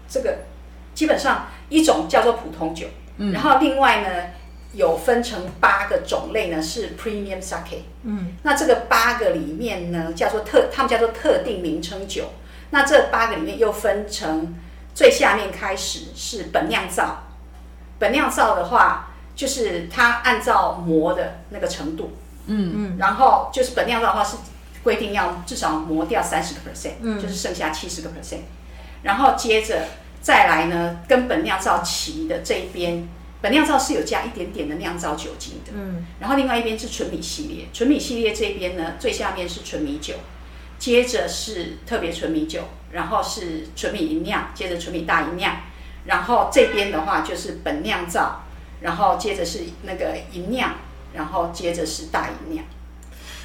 [0.08, 0.38] 这个，
[0.96, 2.88] 基本上一种叫做普通酒，
[3.18, 4.10] 嗯然后另外呢
[4.74, 12.30] 有分成八个种类呢是 premium sake，嗯，那这个八个里面呢叫做特，他们叫做特定名称酒，
[12.70, 14.56] 那这八个里面又分成
[14.94, 17.24] 最下面开始是本酿造，
[17.98, 22.12] 本酿造的话就是它按照磨的那个程度。
[22.46, 22.74] 嗯。
[22.76, 24.38] 嗯，然后就是本酿造的话是
[24.84, 28.42] 规定要至少磨掉三十个 percent，嗯，就是剩下七十个 percent，
[29.04, 29.86] 然后接着
[30.22, 33.08] 再来呢，跟本酿造齐的这一边，
[33.42, 40.16] 本酿造是有加一点点的酿造酒精的，嗯，然后另外一边是纯米系列，纯米系列这边呢，最下面是纯米酒，
[40.78, 45.58] 接着是特别纯米酒，然后是纯米银酿，接着纯米大银酿，
[46.06, 48.44] 然后这边的话就是本酿造，
[48.82, 50.76] 然后接着是那个银酿。
[51.12, 52.64] 然后接着是大银酿，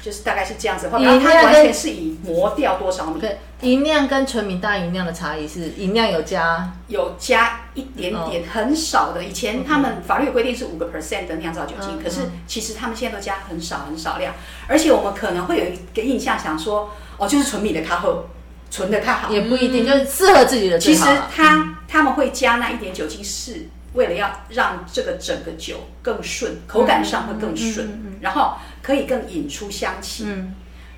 [0.05, 9.23] 就是大概是这样子的话，然后它完全是以磨掉多少米，对，银量跟纯米大银酿的差异是银量有加有加一点点很少的。
[9.23, 14.35] 以前他们法律有规定是五个 percent 的酿造酒精，可是其实他们现在都加很少很少量，
[14.67, 18.25] 而且我们可能会有一个印象，想说哦，就是纯米的咖后，
[18.69, 21.03] 纯的太好，也不一定，就是适合自己的其实。
[21.35, 23.69] 他他们会加那一点酒精是。
[23.95, 28.55] 为了要让这个整个酒更顺，口感上会更顺，然后
[28.85, 30.27] 可以更引出香气。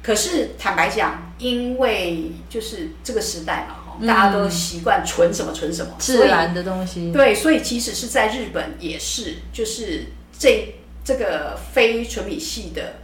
[0.04, 12.96] 可是坦白讲，因为就是这个时代嘛，哈，大家都习惯纯什么纯什么，自然的东西，对，所以即使是在日本也是，就是这这个非纯米系的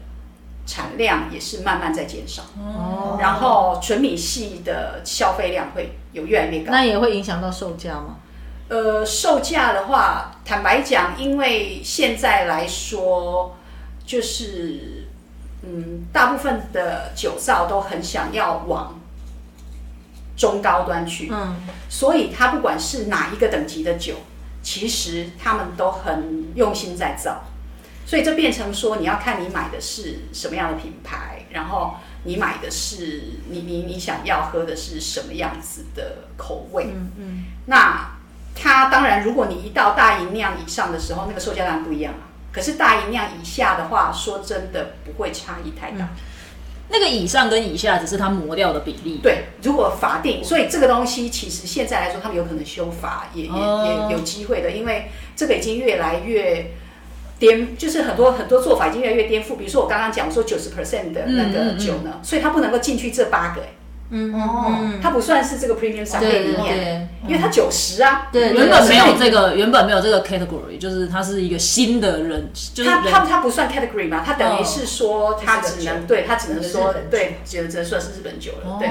[0.66, 2.44] 产量也是慢慢在减少。
[2.58, 6.72] 哦，然后纯米系的消费量会有越来越高。
[6.72, 8.18] 那也会影响到售价吗？
[8.70, 13.58] 呃，售价的话，坦白讲，因为现在来说，
[14.06, 15.08] 就是
[15.62, 19.00] 嗯，大部分的酒造都很想要往
[20.36, 21.56] 中高端去，嗯，
[21.90, 24.16] 所以他不管是哪一个等级的酒，
[24.62, 27.44] 其实他们都很用心在造，
[28.06, 38.10] 所以这变成说，你要看你买的是什么样的品牌，然后你买的是你你你想要喝的是什么样子的口味，嗯嗯，那。
[38.56, 42.30] 它当然，如果你一到大银酿以上的时候，那个售价当然不一样啊。
[42.54, 46.08] 可是大音量以下的话，说真的不会差异太大。
[46.90, 49.20] 那个以上跟以下只是它磨掉的比例。
[49.24, 56.72] 对，如果法定，所以这个东西其实现在来说，他们有可能修法，也也也有机会的，因为这个已经越来越
[57.40, 59.56] 颠，就是很多很多做法已经越来越颠覆。
[59.56, 63.70] 比如说我刚刚讲说九十 percent 的那个酒呢，所以它不能够进去这八个、欸。
[64.16, 78.88] 嗯哦，它不算是这个 premium sake 里面，因为它九十啊，对，原本没有这个，原本没有这个 category，就是它是一个新的人，就是它它它不算 category 嘛，它等于是说它只能对它只能说对，只只能算是日本酒了，对，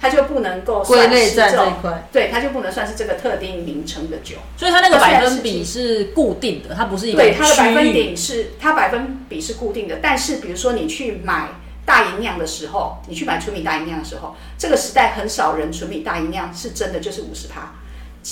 [0.00, 11.48] 它就不能够归类在这一块，对，它就不能算是这个特定名称的酒，所以它那个百分比是固定的，它不是一个对它的百分比是它百分比是固定的，但是比如说你去买。
[11.84, 17.72] 大银酿的时候，你去买纯米大银酿的时候，这个时代很少人纯米大银酿是真的就是五十趴，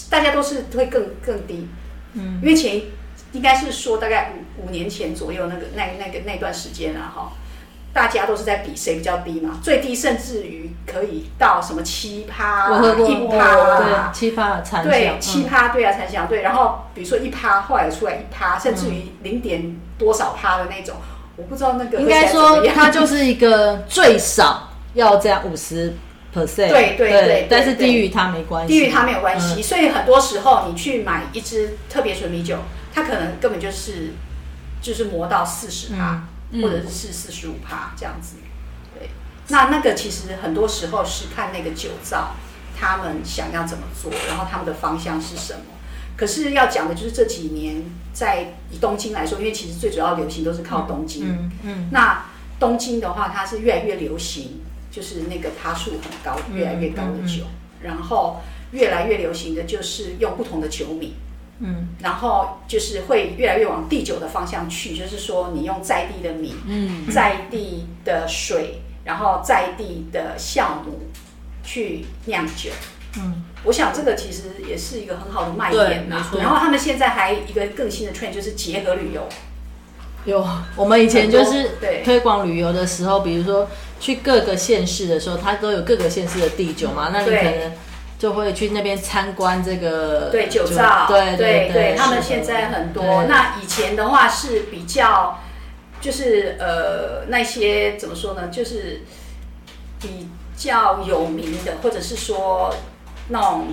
[0.09, 1.69] 大家都是会更更低，
[2.13, 2.81] 嗯，因为前
[3.33, 7.33] 应该是说大概五五年前左右那个那那个那段时间啊哈，
[7.93, 20.95] 大家都是在比谁比较低嘛，最低甚至于可以到什么七趴、一趴，对，七趴残对七趴对啊残响对，然后比如说一趴，后来出来一趴，甚至于零点多少趴的那种。
[21.37, 25.95] 我不知道那个应该说它就是一个最少要这样五十
[26.35, 29.63] percent，对对对，但是低于它没关系，低于它没有关系。
[29.63, 32.59] 所以很多时候你去买一支特别纯米酒，
[32.93, 34.13] 它可能根本就是
[34.83, 36.25] 就是磨到四十帕，
[36.61, 38.37] 或者是四十五帕这样子。
[38.99, 39.09] 对，
[39.49, 42.35] 那那个其实很多时候是看那个酒造
[42.79, 45.61] 他们想要怎么做，然后他们的方向是什么。
[46.21, 51.27] 可是要讲的就是这几年，在以东京来说，因为其实最主要流行都是靠东京。
[51.27, 51.89] 嗯嗯。
[51.91, 52.27] 那
[52.59, 54.61] 东京的话，它是越来越流行，
[54.91, 57.45] 就是那个趴数很高、越来越高的酒。
[57.81, 58.43] 然后
[58.73, 61.15] 越来越流行的就是用不同的酒米。
[61.61, 61.89] 嗯。
[62.01, 71.01] 然后就是会越来越往地酒的方向去，就是说你用在地的米，嗯，在地的水，然后在地的酵母
[71.65, 72.69] 去酿酒。
[73.17, 73.43] 嗯。
[73.65, 76.27] 我想这个其实也是一个很好的卖点呐。
[76.39, 79.29] 然后他们现在还一个更新的 trend 就是结合旅游，
[80.25, 80.47] 有，
[80.77, 81.71] 我们以前就是
[82.05, 87.73] 推广旅游的时候，比如说去各个县市的时候，它都有各个县市的地酒嘛，那你可能
[88.19, 93.25] 就会去那边参观这个对酒造，对对对他们现在很多。
[93.29, 95.41] 那以前的话是比较，
[96.01, 99.03] 就是呃那些怎么说呢，就是
[100.01, 102.75] 比较有名的，或者是说
[103.31, 103.69] 那种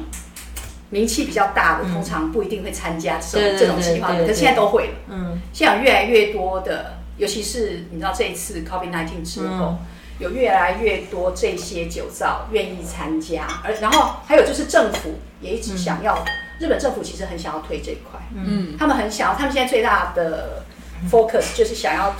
[0.89, 4.93] 名气比较大的，通常不一定会参加这种这种计划的，是现在都会了。
[5.09, 9.79] 嗯，现在有越来越多的，尤其是你知道这一次 COVID 1 9之后，嗯。
[10.19, 16.25] 有越来越多这些酒造愿意参加，而然后还有就是政府也一直想要，
[16.59, 20.63] 日本政府其实很想要推这一块，嗯，他们很想要，他们现在最大的
[21.07, 22.15] focus 就是想要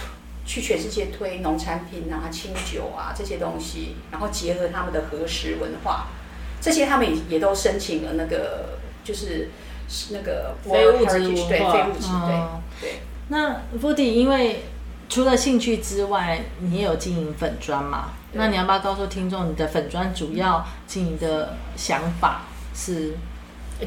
[0.45, 6.09] 去全世界推农产品啊、清酒啊这些东西，然后结合他们的和食文化，
[6.62, 9.49] 这些他们也也都申请了那个就是
[10.12, 12.99] 那个非物质对文化非物质，哦对对。
[13.30, 14.64] 那 o d 因为
[15.10, 18.12] 除了兴趣之外，你也有经营粉砖嘛？
[18.34, 22.43] 那你要不要告诉听众，你的粉砖主要经营的想法
[22.76, 23.14] 是？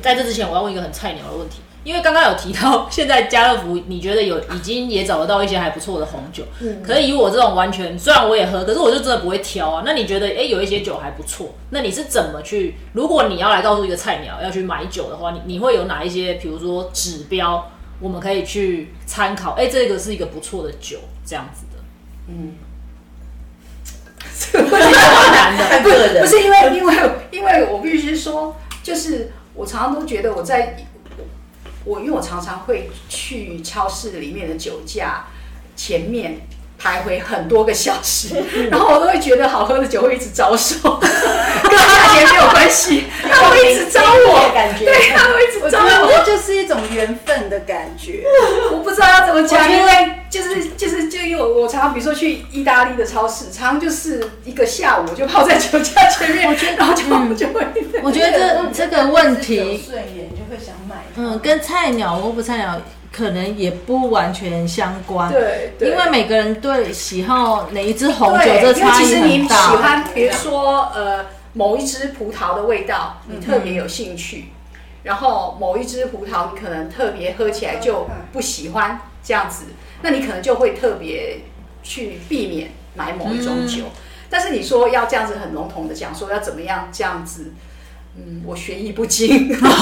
[0.01, 9.83] 在这之前，我要问一个很菜鸟的问题，因为刚刚有提到，现在家乐福你觉得有已经也找得到一些还不错的红酒，嗯可是以我这种完全虽然我也喝，可是我就真的不会挑啊。
[9.85, 12.77] 那你觉得，哎、有一些酒还不错，那你是怎么去？
[12.93, 19.53] 如果你要来告诉一个菜鸟要去买酒的话，你你会有哪一些，比如说指标，我们可以去参考？
[19.53, 21.79] 哎、这个是一个不错的酒，这样子的。
[24.53, 24.81] 蛮
[25.31, 25.83] 难
[26.15, 30.77] 的， 不是因为因为因为我必须说，就是我常常都觉得我在
[31.85, 35.27] 我因为我常常会去超市里面的酒架
[35.77, 36.47] 前面
[36.83, 38.35] 徘徊很多个小时，
[38.71, 46.25] 然后我都会觉得好喝的酒会一直招手， 跟价钱没有关系，它会一直招我，感觉对，它会一直招我。
[46.25, 48.25] 就是一种缘分的感觉。
[48.73, 57.03] 我不知道要怎么讲，我觉得因为就是就是就因为我我常常比如说去意大利的超市，常常就是一个下午我就泡在酒架前面，然后就、
[57.35, 57.67] 就会。
[58.03, 58.33] 我觉得
[58.73, 60.97] 这 这个问题，顺眼就会想买。
[61.17, 62.81] 嗯，跟菜鸟我不菜鸟
[63.13, 65.31] 可能也不完全相关。
[65.33, 69.55] 对对因为每个人对喜好哪一支红酒，对，这差异其实你喜。
[69.55, 74.47] 欢，比如说呃某一支葡萄的味道，你特别有兴趣，
[75.03, 79.65] 然后某一支葡萄你可能特别喝起来就不喜欢这样子，
[80.03, 81.41] 那你可能就会特别
[81.83, 83.85] 去避免买某一种酒。
[84.29, 87.53] 但是你说要这样子很笼统的讲说要怎么样这样子，
[88.27, 89.49] 嗯，我学艺不精。
[89.49, 89.73] 没关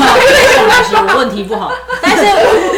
[0.84, 1.72] 系，我问题不好。
[2.02, 2.24] 但是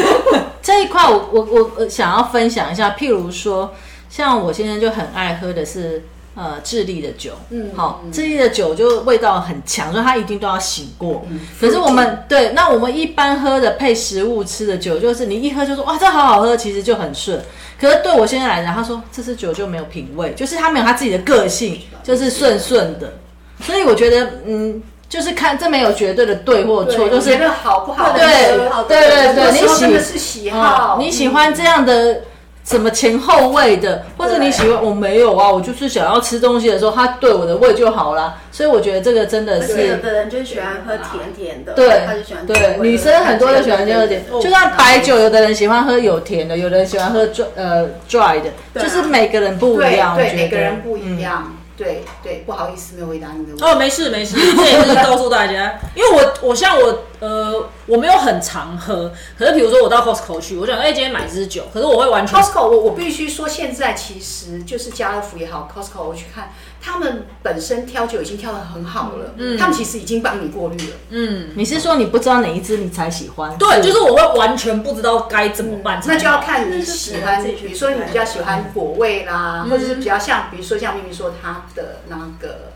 [0.63, 3.73] 这一块我我我我想要分享一下，譬如说，
[4.09, 6.05] 像我先生就很爱喝的是
[6.35, 11.25] 呃智利的酒，嗯好，嗯智利的酒就味道很强，所以它一定都要醒过。
[11.31, 17.41] 嗯可是我们对，那我们一般喝的配食物吃的酒，就是你一喝就说哇这好好喝，其实就很顺。
[17.81, 23.15] 可是对我先生来讲，他说这支酒就没有品味，就是他没有他自己的个性，就是顺顺的。
[23.63, 28.13] 所以我觉得，嗯，就是看这没有绝对的对或错，就是觉得好不好？
[28.13, 28.25] 对
[28.71, 32.21] 喝对对对，有时候你喜真的是喜好，嗯你喜欢这样的
[32.65, 38.39] 什么前后味的，或者你喜欢我没有啊，我就是想要吃东西的时候，它对我的胃就好啦。
[38.53, 39.97] 所以我觉得这个真的是有是。
[39.97, 50.15] 的人就喜欢喝甜甜的，对他就喜欢对，女生很多都喜欢这样点，哦就像白酒，有的人喜欢喝有甜的，有的人喜欢喝 dry 呃 dry 的，就是每个人不一样。
[50.17, 51.57] 我觉对，得每个人不一嗯样。
[51.81, 53.65] 对对，不好意思，没有回答你的问题。
[53.65, 66.53] 哦，没事没事， 这也是告诉大家，因为我我像我呃我没有很常喝，可是比如说我到 Costco 去，我想哎、今天买支酒，可是我会完全 Costco，我我必须说，现在其实就是家乐福也好，Costco 我去看，
[66.83, 69.59] 他们本身挑就已经挑的很好了，嗯。
[69.59, 70.97] 他们其实已经帮你过滤了。
[71.11, 73.57] 嗯，你是说你不知道哪一支你才喜欢？
[73.59, 79.71] 对，就是我会完全不知道该怎么办那就要看你喜欢，比如说你比较喜欢果味啦，嗯。
[79.71, 82.73] 或者是比较像，比如说像咪咪说他的那个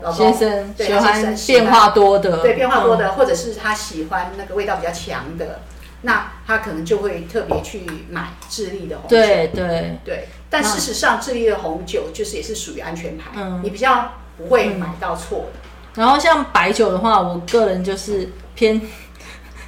[0.00, 0.32] 老公。
[0.32, 2.98] 先生喜对先欢生变化多的，对变化多嗯。
[2.98, 5.60] 的，或者是他喜欢那个味道比较强的，
[6.02, 9.16] 那他可能就会特别去买智利的红酒。
[9.16, 15.60] 对对，对，但事实上，智利的红酒就是也是属于安全牌，嗯你比较不会买到错的。
[15.94, 18.80] 然后像白酒的话，我个人就是偏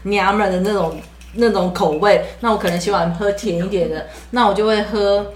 [0.03, 1.01] 娘们的那种
[1.35, 5.33] 那种口味，那我可能喜欢喝甜一点的，那我就会喝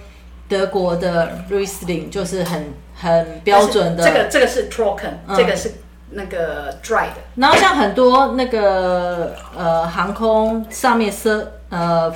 [0.49, 4.05] 德国的 Riesling，就是很很标准的。
[4.05, 5.73] 这个这个是 Trocken，、嗯这个是
[6.11, 7.17] 那个 dry 的。
[7.35, 12.13] 然后像很多那个呃航空上面是呃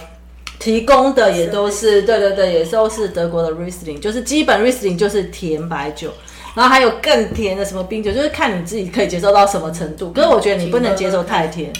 [0.60, 6.12] 提供的也都是对对对，也都是德国的 Riesling，就是基本 Riesling 就是甜白酒。
[6.54, 10.12] 然后还有更甜的什么冰酒，就是看你自己可以接受到什么程度。
[10.12, 11.72] 可是我觉得你不能接受太甜。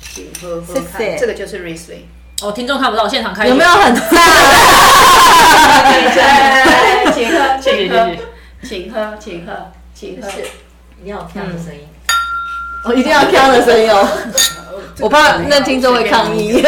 [0.00, 2.02] 请喝喝谢看，谢这个就是 Riesling。
[2.42, 4.04] 哦，听众看不到，现场开有没有很赞？
[6.16, 8.10] 哎请喝，请喝
[8.60, 9.52] 谢谢，请喝，请喝，
[9.94, 10.28] 请喝。
[11.00, 11.80] 一定要有这样的声音。
[12.86, 14.08] 我一定要挑的声音哦，
[15.00, 16.62] 我怕那听众会抗议。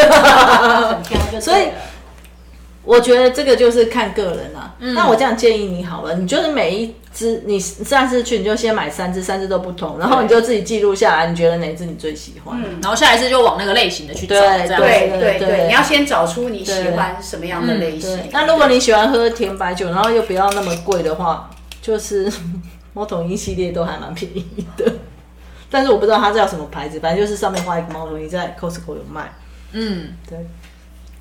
[1.40, 1.68] 所以
[2.84, 4.74] 我觉得这个就是看个人啊。
[4.78, 12.60] 那我这样建议你好了，你就是每一只你上次去你就先买三只，三只都不同，然后你就自己记录下来，你觉得哪一只你最喜欢？
[12.80, 18.28] 然后下一次就往那个类型的去找，对对对对你要先找出你喜欢什么样的类型对。。
[18.32, 21.48] 那如果你喜欢喝甜白酒，然后又不要那么贵的话，
[21.80, 22.32] 就是
[22.92, 24.92] 猫头鹰系列都还蛮便宜的。
[25.72, 29.32] 但是我不知道它叫什么牌子，反正就是上面画一个猫头鹰，在 Costco 有卖。
[29.72, 30.38] 嗯，对。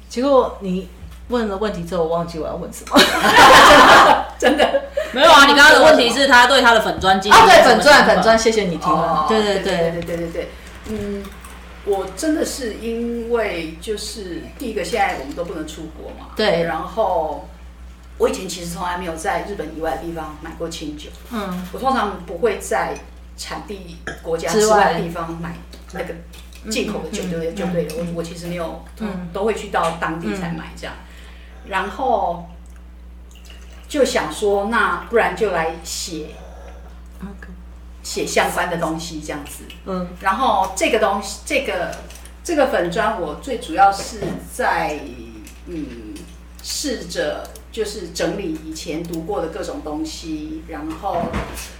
[0.09, 0.89] 结果你
[1.29, 2.99] 问了问题之后，我忘记我要问什么。
[4.37, 4.83] 真的。
[5.13, 8.97] 没有啊，你刚刚的问题是他对他的粉砖经历啊，对，粉钻粉钻，谢谢你提问。
[8.97, 10.49] 哦对对对对对，对对对对，
[10.87, 11.23] 嗯，
[11.85, 16.63] 我真的是因为就是第一个，现在我们都不能出国嘛，对。
[16.63, 17.47] 然后
[18.17, 22.97] 我以前其实从来没有在日本以外的地方买过清酒，嗯，我通常不会在
[23.41, 25.55] 产地国家之外的地方买
[25.93, 26.13] 那个
[26.69, 27.51] 进口的酒，嗯对不对？
[27.51, 27.95] 嗯就对了。
[27.97, 30.93] 我我其实没有，嗯都会去到当地才买这样。
[31.65, 32.47] 然后
[33.87, 36.27] 就想说，那不然就来写
[38.03, 39.63] 写相关的东西这样子。
[39.85, 41.95] 嗯然后这个东西，这个
[42.43, 44.21] 这个粉砖，我最主要是
[44.53, 44.99] 在
[45.65, 46.13] 嗯
[46.61, 51.23] 试着就是整理以前读过的各种东西，然后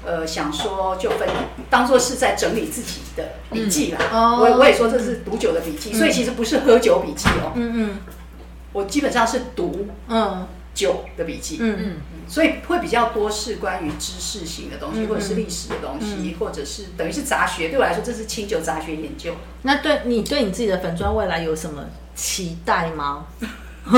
[0.06, 1.28] 呃想说就分
[1.70, 4.00] 当做是在整理自己的笔记啦。
[4.12, 8.00] 哦我我也说这是读酒的笔记，所以其实不是喝酒笔记哦，嗯
[8.72, 11.58] 我基本上是读嗯酒的笔记。
[11.60, 11.96] 嗯嗯
[12.28, 17.68] 所以会比较多是关于知识型的东西，嗯或者是历史的东西，或者是等于是杂学。
[17.68, 19.34] 对我来说，这是清酒杂学研究。
[19.64, 21.84] 那对你对你自己的粉砖未来有什么
[22.16, 23.26] 期待吗？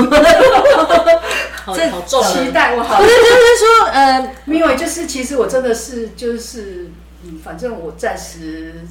[1.64, 3.26] 好好重啊期待我好不，是，就是
[3.58, 6.90] 说，呃，因为就是其实我真的是就是
[7.24, 8.84] 嗯，反正我暂时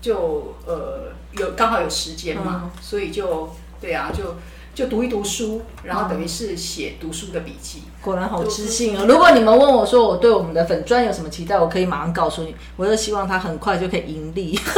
[0.00, 3.50] 就呃有刚好有时间嘛，所以就
[3.80, 4.36] 对啊，就
[4.74, 7.82] 就读一读书，然后等于是写读书的笔记。
[8.00, 9.04] 果然好知性哦！
[9.06, 14.58] 如果你们问我说我对我们的粉砖有什么期待，我可以马上告诉你，我就希望它很快就可以盈利。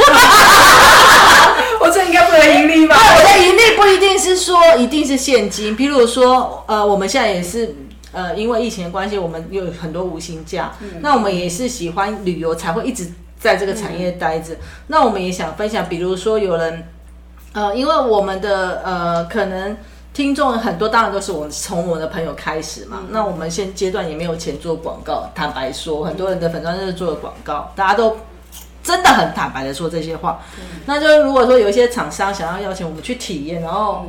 [2.35, 2.95] 我这应该不能盈利吧？
[2.95, 7.75] 我的盈利不一定是说一定是现金，譬如说，呃，我们现在也是。
[8.11, 10.71] 呃，因为疫情的关系，我们有很多无薪假，
[11.01, 14.55] 那我们也是喜欢旅游，才会一直在这个产业待着。
[14.87, 16.87] 那我们也想分享，比如说有人，
[17.51, 19.75] 呃，因为我们的呃可能
[20.13, 23.03] 听众很多，当然都是我从我的朋友开始嘛。
[23.09, 28.15] 那我们现阶段也没有钱做广告，坦白说，很多人的粉专就是做的广告，大家都
[28.85, 30.39] 真的很坦白的说这些话。
[30.85, 34.05] 那就是如果说有一些厂商想要邀请我们去体验，然后、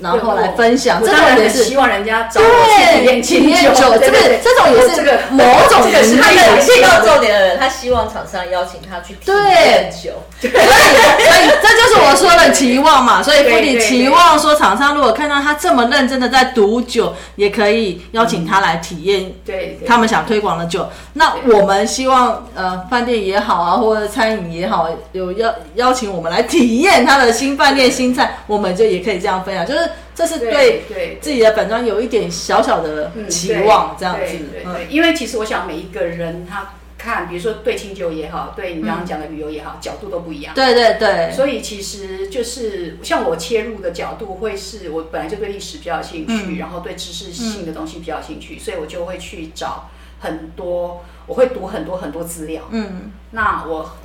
[0.00, 10.10] 然后来分享，当然种也是希望人家找我去体验体验酒，这个这种也是这个某种这个是他的听到重点的人，他希望厂商邀请他去体验酒。
[10.38, 13.22] 所以，所以这就是我说的期望嘛。
[13.22, 20.88] 所以，对福里对期望说，厂商如果看到他这么认真的在读酒，也可以邀请他来体验对对他们想推广的酒。
[21.14, 34.62] 那我们希望，呃，饭店也好啊，或者餐饮也好，有邀邀请我们来体验他的新饭店新菜，我们就也可以这样分享，就是这是对自己的本专有一点小小的嗯期望，这样子对对。
[34.64, 36.70] 嗯对，因为其实我想每一个人他
[37.06, 40.52] 看，比如说对清酒也好，对你刚刚讲的旅游也好，角度都不一样。
[40.52, 49.88] 对对对，所以其实就是像我切入的角度，会是我本来就对历史比较有兴趣，嗯然后对知识性的东西比较有兴趣，所以我就会去找
[50.18, 52.64] 很多，我会读很多很多资料。
[52.70, 53.96] 嗯，那我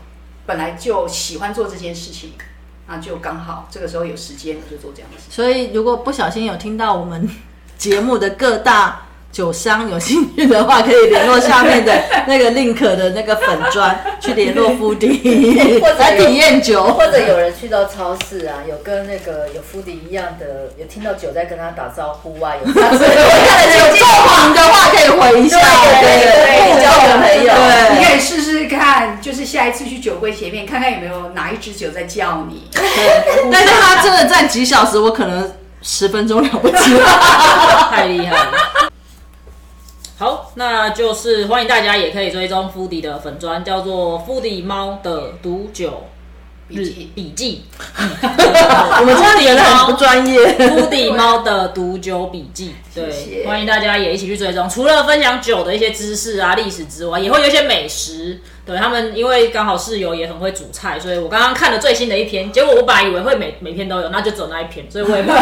[0.45, 2.33] 本来就喜欢做这件事情，
[2.87, 5.23] 那就刚好这个时候有时间，我就做这样的事。
[5.29, 7.27] 所以如果不小心有听到我们
[7.77, 11.93] 节目的各大酒商有兴趣的话，可以联络下面的
[12.27, 16.83] 那个 link 的那个粉砖， 去联络夫迪 或者体验酒。
[16.83, 25.57] 或者有人去到超市啊，有跟那个有夫迪一样的，有听到酒在跟他打招呼啊，有 他是有够忙的话，可以回一下，
[26.01, 32.69] 对对对交个朋友对你可以试试看，就是下一次去酒柜前面看看有没有哪一支酒在叫你。
[33.51, 35.49] 但是他真的站几小时，我可能
[35.81, 36.75] 十分钟了不起。
[37.91, 38.90] 太厉害了。
[40.21, 46.03] 好，那就是欢迎大家也可以追踪 Foodie 的粉砖，叫做 Foodie 猫的毒酒
[46.67, 50.75] 日笔记笔记，我们这样觉得很不专业。
[50.77, 54.69] 乌迪猫的毒酒笔记，对，谢谢欢迎大家也一起去追踪。
[54.69, 58.39] 除了分享酒的一些知识啊、历史之外，也会有一些美食。
[58.65, 65.37] 对他们，因为刚好室友也很会煮菜，所以我刚刚看了最新的一篇，结果我本来以为会每每篇都有，那就只有那一篇，所以我也不， 我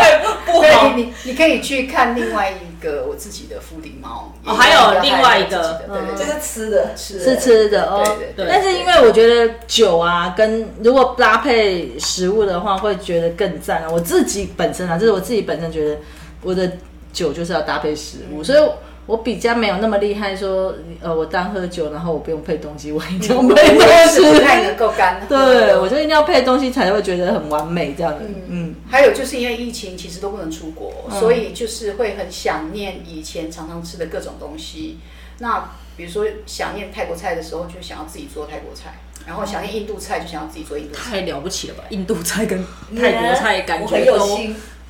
[0.00, 0.88] 也不对好。
[0.94, 8.02] 你你你可以去看另外一个我自己的福鼎猫，哦还有另外一个对对对，这是吃的，是是吃的哦。
[8.04, 8.46] 对对对。
[8.48, 13.88] 但是因为我觉得酒啊，跟如果搭配食物的话，会觉得更赞啊。
[13.90, 15.96] 我自己本身啊，就是我自己本身觉得，
[16.42, 16.70] 我的
[17.12, 18.58] 酒就是要搭配食物，所以
[19.06, 24.62] 我比较没有那么厉害说，呃，我单喝酒，然后我不用配东西，我一定要配东是不太。
[24.64, 25.26] 能够干喝。
[25.28, 28.20] 对，我就一定要配东西才会觉得很完美这样的。
[28.48, 34.98] 嗯，还有就是因为疫情，其实都不能出国，所以就是会很想念以前常常吃的各种东西。
[35.38, 38.90] 那比如说想念泰国菜的时候，就想要自己做泰国菜；
[39.26, 41.10] 然后想念印度菜，就想要自己做印度菜。
[41.10, 41.84] 太了不起了吧！
[41.90, 42.64] 印度菜跟
[42.98, 44.38] 泰国菜感觉都。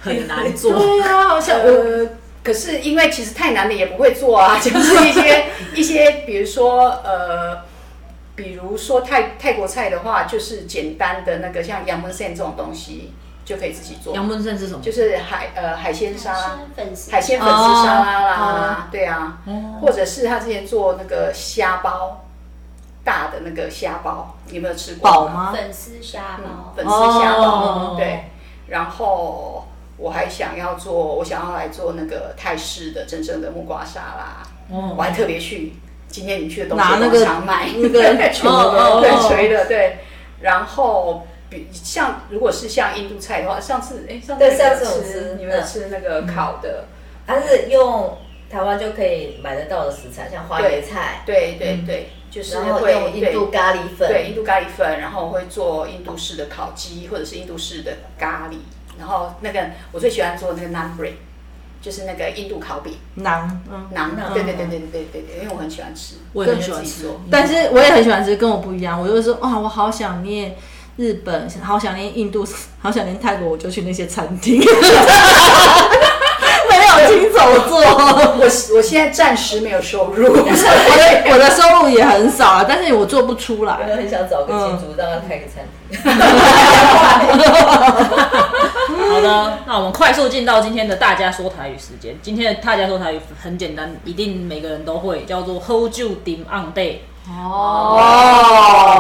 [0.05, 0.71] 很难做。
[0.79, 2.07] 对啊，好像我呃，
[2.45, 7.63] 可是因为其实太难的也不会做啊， 就是一些一些，比如说呃，
[8.37, 13.13] 比如说泰泰国菜的话，就是简单的那个像洋门线这种东西
[13.47, 14.83] 就可以自己做，杨焖线是什么？
[14.83, 16.61] 就是海呃海鲜沙。
[16.77, 19.39] 粉丝海鲜粉丝沙拉啦，哦对啊，
[19.81, 22.25] 或者是他之前做那个虾包，
[23.05, 25.11] 大的那个虾包，你有没有吃过？
[25.11, 25.29] 饱？
[25.29, 25.53] 吗？
[25.55, 28.25] 粉丝虾包，粉丝虾包，哦对。
[28.67, 29.67] 然后
[29.97, 34.43] 我还想要做，我想要来做那个泰式的真正的木瓜沙拉，
[34.77, 34.95] 哦。
[34.97, 35.75] 我还特别去
[36.09, 37.69] 今天你去的东西拿那个广场买。
[37.77, 39.99] 那个 锤的哦对哦锤的对，
[40.41, 41.27] 然后。
[41.51, 46.87] 比像如果是像印度菜的话，上次哎上次上次吃吃你们吃那个烤的？
[47.27, 48.17] 它是用
[48.51, 58.57] 台湾就可以买得到的食材，像花椰菜，对对对，就是会用印度咖喱粉，对，印度咖喱粉，然后我会做印度式的烤鸡，或者是印度式的咖喱。
[58.99, 61.15] 然后那个我最喜欢做那个 naan bread，
[61.83, 63.89] 就是那个印度烤饼馕，嗯。
[63.95, 64.15] 馕。
[64.17, 67.09] 的对对对对对对对对，因为我很喜欢吃，我也很喜欢吃。
[67.31, 69.01] 但是我也很喜欢吃，跟我不一样。
[69.01, 70.57] 我就说哇，我好想念
[70.97, 72.47] 日本，好想念印度，
[72.79, 74.61] 好想念泰国，我就去那些餐厅，
[77.35, 77.81] 没有亲手做。
[78.39, 78.43] 我
[78.77, 80.43] 我现在暂时没有收入， 我的
[81.33, 83.97] 我的收入也很少啊，但是我做不出来我来。
[83.97, 85.99] 很想找个金主让他开个餐厅。
[89.15, 92.17] 好的，那我们快速进到今天的大家说台语时间。
[92.23, 96.97] 今天的大家说台语很简单，一定每个人都会，叫做 Hold 酒 dim on day，
[97.29, 98.91] 哦，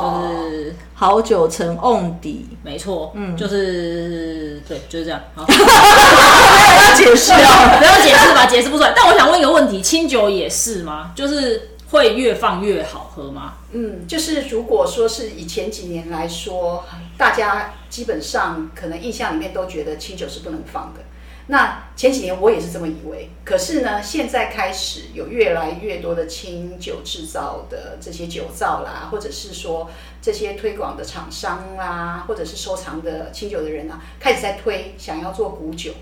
[0.00, 0.06] 就
[0.50, 5.20] 是好酒成瓮底，没错，嗯，就是对，就是这样。
[5.34, 7.76] 好， 要解释啊。
[7.78, 8.92] 不要解释吧，解释不出来。
[8.96, 11.12] 但我想问一个问题，清酒也是吗？
[11.14, 13.54] 就是会越放越好喝吗？
[13.72, 16.84] 嗯，就是如果说是以前几年来说，
[17.18, 21.00] 大家基本上可能印象里面都觉得清酒是不能放的。
[21.48, 29.90] 那前几年我也是这么以为，可是呢，现在开始有越来越多的清酒制造的这些酒造啦，或者是说
[30.20, 35.92] 这些推广的厂商啦，或者是收藏的清酒的人啊，开始在推想要做古酒，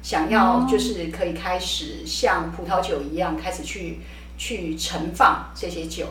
[0.00, 3.98] 想要就是可以开始像葡萄酒一样开始去
[4.38, 6.06] 去盛放这些酒。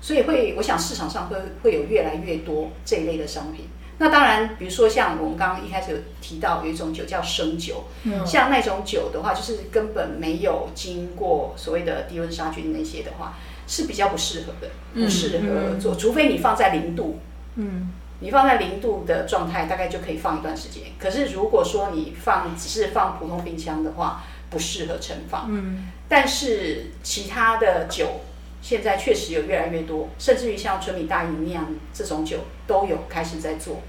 [0.00, 3.64] 所以会，我想市场上会会有越来越多这一类的商品。
[4.00, 7.84] 那当然，比如说像我们刚刚一开始有提到有一种酒叫生酒，
[8.24, 13.34] 像那种酒的话，就是根本没有经过所谓的低温杀菌那些的话，
[13.66, 17.18] 是比较不适合的，不适合做，除非你放在零度，
[17.56, 17.90] 嗯，
[18.20, 20.84] 你放在零度的状态，大概就可以放一段时间。
[20.98, 25.46] 可是如果说你放只是放普通冰箱的话，不适合盛放。
[25.50, 28.20] 嗯，但是其他的酒
[28.62, 32.38] 现在确实有越来越多，甚至于像纯米大吟酿这种酒
[32.68, 33.80] 都有开始在做，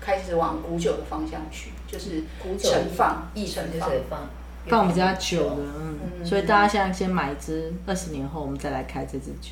[0.00, 3.88] 开始往古酒的方向去，就是古酒盛放、一盛放。
[3.88, 4.18] 成就是放
[4.66, 9.50] 放比较久的，嗯，所以大家现在先买一支，二十年后我们再来开这支酒。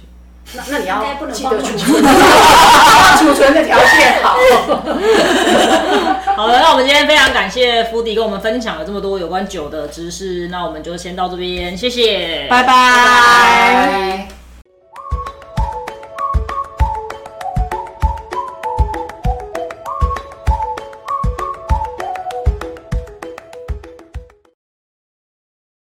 [0.55, 2.03] 那那你要不能记得储存，
[3.19, 4.37] 储存的条件好。
[6.35, 12.67] 好了，那我们今天非常感谢福迪跟我们分享了这么多有关酒的知识，那我们就先到这边，谢谢，拜拜。
[12.73, 14.42] 拜。